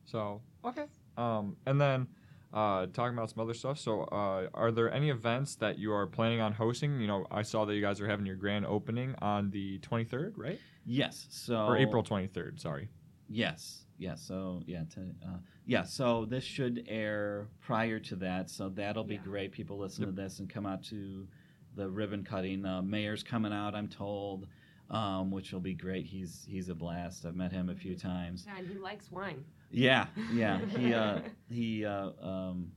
So 0.05 0.43
okay. 0.65 0.87
Um, 1.17 1.57
and 1.67 1.81
then 1.81 2.09
uh, 2.53 2.87
talking 2.93 3.17
about 3.17 3.31
some 3.31 3.41
other 3.43 3.55
stuff. 3.55 3.79
So, 3.79 4.03
uh, 4.05 4.49
are 4.55 4.73
there 4.73 4.93
any 4.93 5.11
events 5.11 5.55
that 5.57 5.79
you 5.79 5.93
are 5.93 6.07
planning 6.07 6.41
on 6.41 6.53
hosting? 6.53 7.01
You 7.01 7.07
know, 7.07 7.27
I 7.31 7.43
saw 7.43 7.65
that 7.65 7.75
you 7.75 7.81
guys 7.81 8.01
are 8.01 8.09
having 8.09 8.27
your 8.27 8.37
grand 8.37 8.67
opening 8.67 9.15
on 9.23 9.51
the 9.51 9.79
23rd, 9.81 10.33
right? 10.37 10.59
Yes. 10.85 11.27
So 11.31 11.57
Or 11.67 11.77
April 11.77 12.03
23rd. 12.03 12.59
Sorry. 12.61 12.89
Yes, 13.29 13.85
yes. 13.99 14.21
So 14.23 14.63
yeah, 14.67 14.83
to, 14.95 15.01
uh, 15.25 15.37
yeah. 15.65 15.85
So 15.85 16.25
this 16.25 16.43
should 16.43 16.85
air 16.89 17.47
prior 17.61 18.01
to 18.01 18.17
that, 18.17 18.51
so 18.51 18.69
that'll 18.71 19.05
be 19.05 19.15
Yeah. 19.15 19.21
great. 19.23 19.53
People 19.53 19.79
listen 19.79 20.05
Yep. 20.05 20.17
to 20.17 20.23
this 20.23 20.41
and 20.41 20.51
come 20.51 20.67
out 20.67 20.83
to 20.85 21.29
the 21.77 21.89
ribbon 21.89 22.25
cutting. 22.25 22.65
Uh, 22.67 22.83
Mayor's 22.83 23.23
coming 23.23 23.53
out, 23.53 23.77
I'm 23.77 23.87
told, 23.87 24.49
um, 24.91 25.31
which 25.31 25.53
will 25.53 25.61
be 25.61 25.75
great. 25.75 26.07
He's 26.07 26.45
he's 26.49 26.69
a 26.69 26.75
blast. 26.75 27.25
I've 27.25 27.37
met 27.37 27.53
him 27.53 27.69
a 27.69 27.75
few 27.75 27.97
times. 27.97 28.45
Yeah, 28.47 28.59
and 28.59 28.69
he 28.69 28.79
likes 28.79 29.11
wine. 29.11 29.45
Yeah, 29.71 30.07
yeah. 30.33 30.61
He 30.77 30.95
uh, 30.95 31.21
he 31.49 31.85
uh, 31.85 32.11
um, 32.21 32.73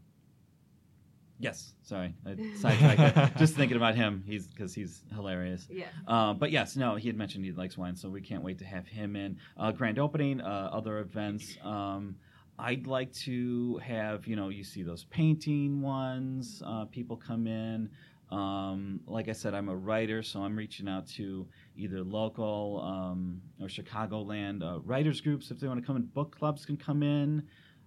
yes. 1.40 1.74
Sorry, 1.84 2.14
I 2.26 2.36
sidetracked. 2.56 3.38
Just 3.38 3.56
thinking 3.56 3.78
about 3.78 3.96
him, 3.96 4.24
he's 4.26 4.48
because 4.48 4.74
he's 4.74 5.04
hilarious. 5.14 5.68
Yeah. 5.70 5.86
Uh, 6.08 6.34
but 6.34 6.52
yes, 6.52 6.76
no, 6.76 6.96
he 6.96 7.08
had 7.08 7.18
mentioned 7.18 7.46
he 7.46 7.52
likes 7.52 7.78
wine, 7.78 7.96
so 7.96 8.10
we 8.10 8.22
can't 8.22 8.44
wait 8.44 8.60
to 8.60 8.66
have 8.66 8.88
him 8.88 9.16
in. 9.16 9.38
Uh, 9.58 9.72
grand 9.72 10.00
opening, 10.00 10.40
uh, 10.42 10.70
other 10.72 11.00
events. 11.00 11.58
Um, 11.64 12.16
I'd 12.60 12.86
like 12.86 13.12
to 13.14 13.80
have, 13.84 14.28
you 14.28 14.36
know, 14.36 14.50
you 14.50 14.64
see 14.64 14.84
those 14.84 15.06
painting 15.06 15.82
ones, 15.82 16.62
uh, 16.66 16.86
people 16.86 17.18
come 17.18 17.48
in. 17.48 17.90
Um, 18.34 19.00
like 19.06 19.30
I 19.30 19.34
said, 19.34 19.54
I'm 19.54 19.70
a 19.70 19.76
writer, 19.76 20.24
so 20.24 20.42
I'm 20.42 20.56
reaching 20.56 20.88
out 20.90 21.08
to 21.10 21.48
either 21.76 22.02
local 22.04 22.82
um, 22.84 23.42
or 23.62 23.68
Chicagoland 23.68 24.64
uh, 24.64 24.80
writers 24.80 25.22
groups. 25.22 25.52
If 25.52 25.60
they 25.60 25.68
want 25.68 25.80
to 25.82 25.86
come 25.86 25.98
in, 25.98 26.04
book 26.04 26.36
clubs 26.38 26.66
can 26.66 26.78
come 26.78 27.04
in 27.04 27.44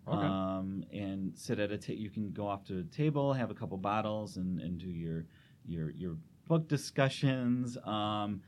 Okay. 0.08 0.24
um, 0.24 0.84
and 0.92 1.36
sit 1.36 1.58
at 1.58 1.72
a 1.72 1.78
table. 1.78 2.00
you 2.00 2.10
can 2.10 2.30
go 2.32 2.46
off 2.46 2.62
to 2.66 2.78
a 2.78 2.84
table, 2.84 3.32
have 3.32 3.50
a 3.50 3.54
couple 3.54 3.76
bottles, 3.76 4.36
and, 4.36 4.60
and 4.60 4.78
do 4.78 4.86
your 4.88 5.26
your 5.66 5.90
your 5.90 6.16
book 6.46 6.68
discussions. 6.68 7.76
Um, 7.84 8.42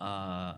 uh, 0.00 0.54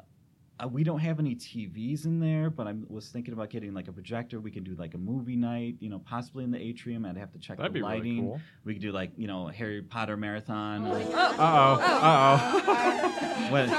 uh, 0.62 0.66
we 0.69 0.83
don't 0.85 1.01
have 1.01 1.19
any 1.19 1.35
TVs 1.35 2.07
in 2.07 2.19
there, 2.19 2.49
but 2.51 2.66
I 2.66 2.75
was 2.88 3.09
thinking 3.09 3.35
about 3.35 3.51
getting 3.51 3.75
like 3.75 3.88
a 3.88 3.92
projector. 3.92 4.40
We 4.40 4.51
could 4.51 4.64
do 4.64 4.75
like 4.75 4.95
a 4.95 4.99
movie 4.99 5.37
night, 5.37 5.77
you 5.81 5.88
know, 5.90 5.99
possibly 5.99 6.45
in 6.45 6.51
the 6.51 6.59
atrium. 6.61 7.05
I'd 7.05 7.16
have 7.19 7.31
to 7.33 7.38
check 7.38 7.59
That'd 7.59 7.73
the 7.73 7.79
be 7.79 7.83
lighting. 7.83 8.16
really 8.16 8.21
cool. 8.29 8.40
We 8.64 8.73
could 8.75 8.83
do 8.83 8.92
like 8.92 9.11
you 9.16 9.27
know 9.27 9.49
Harry 9.49 9.83
Potter 9.83 10.16
marathon. 10.16 10.87
Oh, 10.87 10.92
Like- 10.92 11.07
Uh 11.09 11.35
oh. 11.38 11.81
Uh 11.83 12.38
oh. 12.42 13.51
what 13.51 13.69
So, 13.69 13.77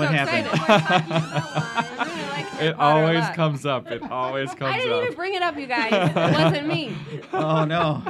what 0.00 0.08
so 0.08 0.14
happened? 0.14 0.46
really 2.08 2.28
like 2.28 2.62
It 2.62 2.74
always 2.78 3.20
lot. 3.20 3.34
comes 3.34 3.66
up. 3.66 3.90
It 3.90 4.02
always 4.10 4.50
comes 4.54 4.74
I 4.74 4.78
didn't 4.78 4.92
up. 4.92 5.02
even 5.04 5.14
bring 5.14 5.34
it 5.34 5.42
up, 5.42 5.58
you 5.58 5.66
guys. 5.66 5.92
It 5.92 6.14
wasn't 6.32 6.66
me. 6.68 6.96
oh 7.32 7.64
no. 7.64 8.02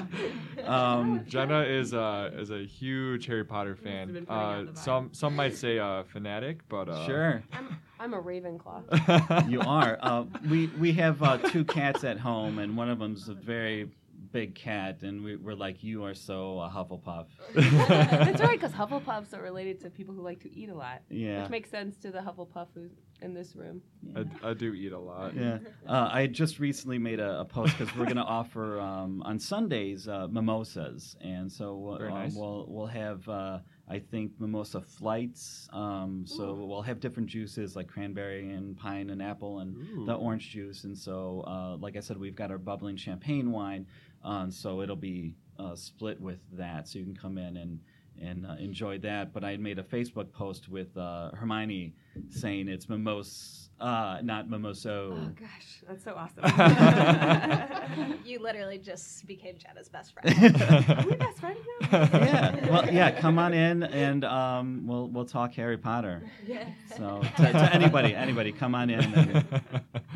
Um, 0.66 1.24
Jenna 1.28 1.62
is 1.62 1.92
a 1.92 2.32
is 2.36 2.50
a 2.50 2.64
huge 2.64 3.26
Harry 3.26 3.44
Potter 3.44 3.76
fan. 3.76 4.12
been 4.12 4.26
putting 4.26 4.42
out 4.42 4.68
Uh, 4.68 4.74
some 4.74 5.08
some 5.12 5.34
might 5.36 5.54
say 5.56 5.78
a 5.78 6.04
fanatic, 6.08 6.60
but 6.68 6.88
uh, 6.88 7.06
sure. 7.06 7.42
I'm, 7.52 7.78
I'm 8.00 8.14
a 8.14 8.22
Ravenclaw. 8.22 9.48
You 9.50 9.60
are. 9.60 9.98
Uh, 10.00 10.24
we 10.48 10.66
we 10.78 10.92
have 10.92 11.22
uh, 11.22 11.38
two 11.38 11.64
cats 11.64 12.04
at 12.04 12.18
home, 12.18 12.58
and 12.58 12.76
one 12.76 12.88
of 12.90 12.98
them's 12.98 13.28
a 13.28 13.34
very 13.34 13.90
big 14.34 14.56
cat, 14.56 15.02
and 15.04 15.22
we, 15.22 15.36
we're 15.36 15.54
like, 15.54 15.84
you 15.84 16.04
are 16.04 16.12
so 16.12 16.58
a 16.58 16.68
Hufflepuff. 16.68 17.26
That's 17.54 18.40
right, 18.42 18.60
because 18.60 18.72
Hufflepuffs 18.82 19.32
are 19.32 19.40
related 19.40 19.80
to 19.82 19.90
people 19.90 20.12
who 20.12 20.22
like 20.22 20.40
to 20.40 20.52
eat 20.52 20.68
a 20.68 20.74
lot, 20.74 21.02
Yeah. 21.08 21.42
which 21.42 21.50
makes 21.50 21.70
sense 21.70 21.96
to 21.98 22.10
the 22.10 22.18
Hufflepuff 22.18 22.66
who's 22.74 22.90
in 23.22 23.32
this 23.32 23.54
room. 23.54 23.80
I, 24.14 24.50
I 24.50 24.54
do 24.54 24.74
eat 24.74 24.90
a 24.92 24.98
lot. 24.98 25.34
Yeah, 25.36 25.58
uh, 25.88 26.08
I 26.12 26.26
just 26.26 26.58
recently 26.58 26.98
made 26.98 27.20
a, 27.20 27.40
a 27.40 27.44
post 27.44 27.78
because 27.78 27.94
we're 27.96 28.04
going 28.04 28.16
to 28.24 28.24
offer 28.24 28.80
um, 28.80 29.22
on 29.24 29.38
Sundays 29.38 30.08
uh, 30.08 30.26
mimosas, 30.28 31.16
and 31.20 31.50
so 31.50 31.76
we'll, 31.76 32.02
um, 32.02 32.08
nice. 32.08 32.34
we'll 32.34 32.66
we'll 32.68 32.86
have 32.86 33.26
uh, 33.28 33.58
I 33.88 33.98
think 34.00 34.32
mimosa 34.38 34.80
flights. 34.80 35.68
Um, 35.72 36.24
so 36.26 36.54
we'll 36.54 36.82
have 36.82 37.00
different 37.00 37.28
juices 37.28 37.76
like 37.76 37.86
cranberry 37.88 38.50
and 38.52 38.76
pine 38.76 39.10
and 39.10 39.22
apple 39.22 39.60
and 39.60 39.76
Ooh. 39.96 40.04
the 40.06 40.14
orange 40.14 40.50
juice, 40.50 40.84
and 40.84 40.96
so 40.98 41.44
uh, 41.46 41.76
like 41.78 41.96
I 41.96 42.00
said, 42.00 42.18
we've 42.18 42.36
got 42.36 42.50
our 42.50 42.58
bubbling 42.58 42.96
champagne 42.96 43.52
wine, 43.52 43.86
um, 44.24 44.50
so 44.50 44.80
it'll 44.80 44.96
be 44.96 45.34
uh, 45.58 45.74
split 45.74 46.20
with 46.20 46.40
that, 46.52 46.88
so 46.88 46.98
you 46.98 47.04
can 47.04 47.16
come 47.16 47.38
in 47.38 47.56
and 47.56 47.80
and 48.20 48.46
uh, 48.46 48.54
enjoyed 48.58 49.02
that. 49.02 49.32
But 49.32 49.44
I 49.44 49.56
made 49.56 49.78
a 49.78 49.82
Facebook 49.82 50.32
post 50.32 50.68
with 50.68 50.96
uh, 50.96 51.30
Hermione 51.32 51.94
saying 52.28 52.68
it's 52.68 52.86
mimos, 52.86 53.63
uh, 53.84 54.20
not 54.22 54.48
mimoso. 54.48 55.12
Oh 55.12 55.32
gosh, 55.38 55.82
that's 55.86 56.04
so 56.04 56.14
awesome. 56.14 56.44
You 58.24 58.38
literally 58.40 58.78
just 58.78 59.26
became 59.26 59.56
Jenna's 59.58 59.88
best 59.88 60.14
friend. 60.14 60.34
Are 60.62 61.04
we 61.06 61.14
best 61.16 61.38
friends 61.38 61.58
now? 61.82 61.88
yeah, 61.92 62.70
well, 62.70 62.90
yeah. 62.92 63.10
Come 63.20 63.38
on 63.38 63.52
in, 63.52 63.82
and 63.82 64.24
um, 64.24 64.86
we'll 64.86 65.08
we'll 65.08 65.26
talk 65.26 65.52
Harry 65.54 65.76
Potter. 65.76 66.22
yeah. 66.46 66.64
So 66.96 67.20
to, 67.36 67.52
to 67.52 67.74
anybody, 67.74 68.14
anybody, 68.14 68.50
come 68.50 68.74
on 68.74 68.88
in. 68.90 69.00
And 69.14 69.44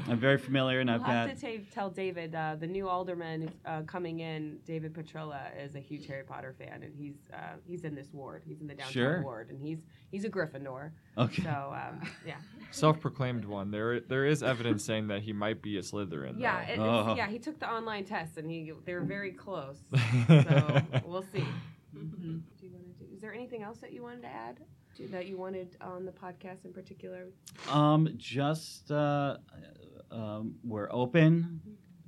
I'm 0.08 0.18
very 0.18 0.38
familiar, 0.38 0.80
and 0.80 0.90
I've 0.90 1.02
I'll 1.02 1.06
got 1.06 1.28
have 1.28 1.40
to 1.40 1.58
ta- 1.58 1.64
tell 1.72 1.90
David, 1.90 2.34
uh, 2.34 2.56
the 2.58 2.66
new 2.66 2.88
alderman 2.88 3.52
uh, 3.66 3.82
coming 3.82 4.20
in, 4.20 4.58
David 4.64 4.94
Petrola, 4.94 5.42
is 5.62 5.74
a 5.74 5.80
huge 5.80 6.06
Harry 6.06 6.24
Potter 6.24 6.54
fan, 6.58 6.82
and 6.82 6.94
he's 6.96 7.16
uh, 7.34 7.56
he's 7.66 7.84
in 7.84 7.94
this 7.94 8.08
ward. 8.12 8.42
He's 8.46 8.60
in 8.62 8.66
the 8.66 8.74
downtown 8.74 8.92
Sure. 8.92 9.22
ward, 9.22 9.50
and 9.50 9.60
he's 9.60 9.80
he's 10.10 10.24
a 10.24 10.30
Gryffindor. 10.30 10.92
Okay. 11.18 11.42
So 11.42 11.48
um, 11.74 12.00
yeah, 12.26 12.36
Self-proclaimed 12.70 13.44
one. 13.44 13.70
There, 13.70 14.00
there 14.00 14.26
is 14.26 14.42
evidence 14.42 14.84
saying 14.84 15.08
that 15.08 15.22
he 15.22 15.32
might 15.32 15.62
be 15.62 15.78
a 15.78 15.80
Slytherin. 15.80 16.38
yeah, 16.38 16.60
it, 16.62 16.78
Oh. 16.78 17.14
yeah. 17.16 17.26
He 17.28 17.38
took 17.38 17.58
the 17.58 17.68
online 17.70 18.04
test, 18.04 18.36
and 18.36 18.50
he 18.50 18.72
they're 18.84 19.00
very 19.00 19.32
close. 19.32 19.78
So 20.28 20.80
we'll 21.04 21.24
see. 21.32 21.44
Mhm. 21.96 22.42
Do 22.60 22.66
you 22.66 22.72
want 22.72 22.98
to 22.98 23.04
do? 23.04 23.12
Is 23.14 23.20
there 23.20 23.32
anything 23.32 23.62
else 23.62 23.78
that 23.78 23.92
you 23.92 24.02
wanted 24.02 24.22
to 24.22 24.28
add? 24.28 24.60
To, 24.96 25.06
that 25.08 25.26
you 25.26 25.36
wanted 25.38 25.76
on 25.80 26.04
the 26.04 26.12
podcast 26.12 26.64
in 26.64 26.72
particular? 26.72 27.28
Um, 27.70 28.08
just 28.16 28.90
uh, 28.90 29.38
um, 30.10 30.54
we're 30.64 30.88
open. 30.92 31.60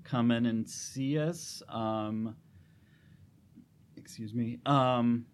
Come 0.05 0.31
in 0.31 0.45
and 0.47 0.69
see 0.69 1.19
us. 1.19 1.63
Um, 1.69 2.35
excuse 3.97 4.35
me. 4.35 4.59
Um, 4.67 5.25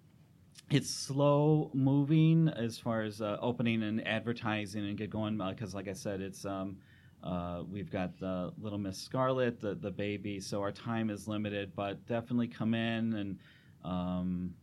it's 0.71 0.91
slow 0.91 1.71
moving 1.75 2.49
as 2.49 2.79
far 2.79 3.03
as 3.03 3.21
uh, 3.21 3.39
opening 3.41 3.83
and 3.83 4.07
advertising 4.07 4.87
and 4.87 4.97
get 4.97 5.11
going 5.11 5.39
because, 5.39 5.75
like 5.75 5.89
I 5.89 5.93
said, 5.93 6.21
it's 6.21 6.45
um, 6.45 6.79
uh, 7.23 7.63
we've 7.71 7.91
got 7.91 8.19
the 8.19 8.53
little 8.61 8.79
Miss 8.79 8.99
Scarlet, 8.99 9.61
the 9.61 9.75
the 9.75 9.91
baby, 9.91 10.41
so 10.41 10.61
our 10.61 10.73
time 10.73 11.11
is 11.11 11.29
limited. 11.29 11.73
But 11.77 12.05
definitely 12.07 12.49
come 12.49 12.75
in 12.75 13.13
and 13.15 13.39
um, 13.85 14.55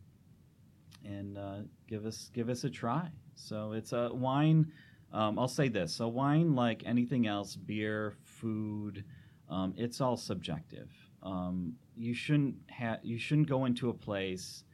and 1.05 1.37
uh, 1.37 1.59
give 1.87 2.05
us 2.05 2.29
give 2.33 2.49
us 2.49 2.65
a 2.65 2.69
try. 2.69 3.09
So 3.35 3.71
it's 3.71 3.93
a 3.93 4.09
wine. 4.13 4.71
Um, 5.13 5.39
I'll 5.39 5.47
say 5.47 5.69
this: 5.69 5.93
so 5.93 6.09
wine, 6.09 6.53
like 6.53 6.83
anything 6.85 7.27
else, 7.27 7.55
beer, 7.55 8.15
food, 8.25 9.05
um, 9.49 9.73
it's 9.77 10.01
all 10.01 10.17
subjective. 10.17 10.91
Um, 11.21 11.75
you 11.95 12.13
shouldn't 12.13 12.55
have 12.67 12.99
you 13.03 13.17
shouldn't 13.17 13.47
go 13.47 13.63
into 13.63 13.89
a 13.89 13.93
place 13.93 14.65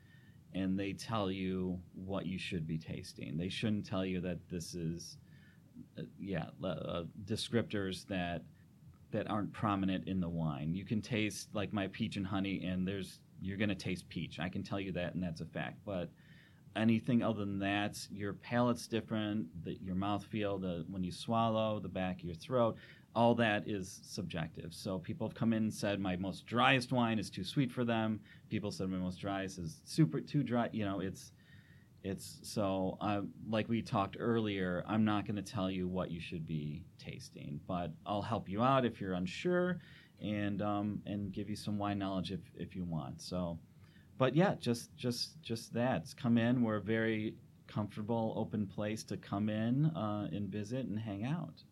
and 0.54 0.80
they 0.80 0.94
tell 0.94 1.32
you 1.32 1.80
what 1.94 2.26
you 2.26 2.40
should 2.40 2.68
be 2.68 2.78
tasting. 2.78 3.38
They 3.38 3.50
shouldn't 3.50 3.86
tell 3.86 4.06
you 4.06 4.20
that 4.22 4.40
this 4.50 4.74
is, 4.74 5.18
uh, 5.98 6.04
yeah, 6.20 6.48
uh, 6.64 7.04
descriptors 7.26 8.06
that 8.08 8.44
that 9.12 9.30
aren't 9.30 9.52
prominent 9.52 10.08
in 10.08 10.20
the 10.20 10.30
wine. 10.30 10.74
You 10.76 10.86
can 10.86 11.02
taste 11.02 11.50
like 11.54 11.74
my 11.74 11.88
peach 11.88 12.16
and 12.16 12.26
honey, 12.28 12.64
and 12.64 12.88
there's 12.88 13.20
you're 13.42 13.58
gonna 13.58 13.76
taste 13.76 14.08
peach. 14.10 14.40
I 14.40 14.50
can 14.50 14.64
tell 14.64 14.80
you 14.80 14.92
that, 14.94 15.14
and 15.14 15.24
that's 15.24 15.42
a 15.42 15.46
fact. 15.46 15.78
But 15.86 16.10
anything 16.76 17.24
other 17.24 17.40
than 17.40 17.60
that, 17.60 17.98
your 18.12 18.34
palate's 18.34 18.88
different. 18.88 19.48
The, 19.64 19.78
your 19.82 19.96
mouthfeel, 19.96 20.62
the 20.62 20.86
when 20.90 21.04
you 21.04 21.12
swallow, 21.12 21.80
the 21.80 21.90
back 21.90 22.20
of 22.20 22.26
your 22.26 22.36
throat, 22.36 22.78
all 23.16 23.36
that 23.36 23.68
is 23.68 24.00
subjective. 24.04 24.74
So 24.74 25.00
people 25.00 25.28
have 25.28 25.36
come 25.36 25.54
in 25.54 25.64
and 25.64 25.74
said 25.74 26.00
my 26.00 26.16
most 26.16 26.46
driest 26.46 26.92
wine 26.92 27.20
is 27.20 27.30
too 27.30 27.44
sweet 27.44 27.72
for 27.72 27.84
them. 27.84 28.20
People 28.50 28.72
said 28.72 28.90
my 28.90 28.98
most 28.98 29.20
driest 29.20 29.58
is 29.58 29.82
super 29.84 30.22
too 30.22 30.44
dry. 30.44 30.70
You 30.72 30.86
know, 30.86 31.00
it's 31.00 31.32
it's 32.04 32.40
so 32.44 32.98
uh, 33.02 33.22
like 33.50 33.68
we 33.68 33.82
talked 33.82 34.16
earlier. 34.20 34.84
I'm 34.88 35.04
not 35.04 35.26
going 35.26 35.36
to 35.36 35.42
tell 35.42 35.70
you 35.70 35.88
what 35.88 36.12
you 36.12 36.22
should 36.22 36.48
be 36.48 36.86
tasting, 36.98 37.60
but 37.68 37.92
I'll 38.06 38.22
help 38.22 38.48
you 38.48 38.64
out 38.64 38.86
if 38.86 39.02
you're 39.02 39.14
unsure, 39.14 39.80
and 40.22 40.62
um, 40.62 41.02
and 41.06 41.32
give 41.32 41.50
you 41.50 41.56
some 41.56 41.78
wine 41.78 42.00
knowledge 42.00 42.32
if 42.32 42.42
if 42.56 42.76
you 42.76 42.86
want. 42.86 43.22
So, 43.22 43.60
but 44.18 44.36
yeah, 44.36 44.56
just 44.60 44.96
just 44.96 45.42
just 45.42 45.74
that. 45.74 46.14
Come 46.16 46.38
in. 46.38 46.64
We're 46.64 46.78
a 46.78 46.82
very 46.82 47.36
comfortable, 47.68 48.34
open 48.36 48.66
place 48.66 49.04
to 49.04 49.18
come 49.18 49.50
in 49.50 49.86
uh, 49.88 50.28
and 50.32 50.50
visit 50.50 50.86
and 50.86 51.00
hang 51.00 51.26
out. 51.26 51.64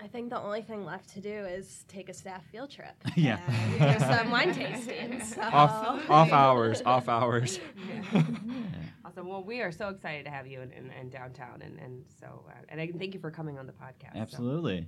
I 0.00 0.06
think 0.08 0.28
the 0.30 0.40
only 0.40 0.60
thing 0.62 0.84
left 0.84 1.08
to 1.14 1.20
do 1.20 1.30
is 1.30 1.84
take 1.88 2.08
a 2.08 2.14
staff 2.14 2.44
field 2.50 2.70
trip. 2.70 2.94
Yeah. 3.16 3.38
And 3.78 3.98
do 4.00 4.06
some 4.06 4.30
wine 4.30 4.52
tasting. 4.52 5.20
So. 5.24 5.40
off, 5.40 6.10
off 6.10 6.32
hours, 6.32 6.82
off 6.84 7.08
hours. 7.08 7.60
Awesome. 9.06 9.28
Well, 9.28 9.44
we 9.44 9.60
are 9.60 9.70
so 9.70 9.88
excited 9.90 10.24
to 10.24 10.30
have 10.30 10.46
you 10.46 10.60
in, 10.62 10.72
in, 10.72 10.90
in 10.90 11.10
downtown, 11.10 11.60
and 11.62 11.78
and 11.78 12.04
so 12.20 12.44
uh, 12.48 12.52
and 12.70 12.80
I 12.80 12.90
thank 12.98 13.12
you 13.14 13.20
for 13.20 13.30
coming 13.30 13.58
on 13.58 13.66
the 13.66 13.72
podcast. 13.72 14.14
So- 14.14 14.18
Absolutely. 14.20 14.86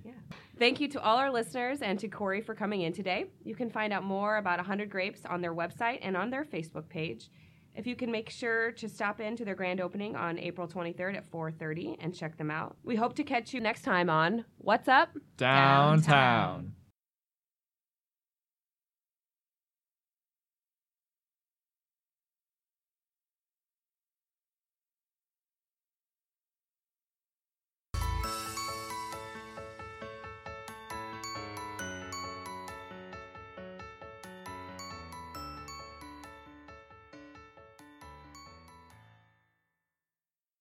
Thank 0.59 0.81
you 0.81 0.89
to 0.89 1.01
all 1.03 1.19
our 1.19 1.31
listeners 1.31 1.83
and 1.83 1.99
to 2.01 2.09
Corey 2.09 2.41
for 2.41 2.55
coming 2.55 2.81
in 2.81 2.93
today. 2.95 3.27
You 3.45 3.55
can 3.55 3.69
find 3.71 3.93
out 3.93 4.03
more 4.05 4.39
about 4.39 4.59
100 4.59 4.89
Grapes 4.91 5.27
on 5.27 5.43
their 5.43 5.55
website 5.55 5.99
and 6.03 6.17
on 6.17 6.31
their 6.31 6.45
Facebook 6.45 6.89
page. 6.89 7.29
If 7.77 7.87
you 7.87 7.95
can 7.95 8.11
make 8.11 8.31
sure 8.31 8.73
to 8.73 8.89
stop 8.89 9.21
in 9.21 9.37
to 9.37 9.45
their 9.45 9.55
grand 9.55 9.81
opening 9.81 10.17
on 10.17 10.39
April 10.39 10.67
23rd 10.67 11.17
at 11.17 11.31
4:30 11.31 11.97
and 12.01 12.15
check 12.15 12.39
them 12.39 12.51
out. 12.51 12.77
We 12.83 12.97
hope 12.97 13.15
to 13.17 13.23
catch 13.23 13.53
you 13.53 13.61
next 13.61 13.83
time 13.83 14.09
on 14.09 14.47
What's 14.59 14.89
Up 14.89 15.11
Downtown. 15.37 16.73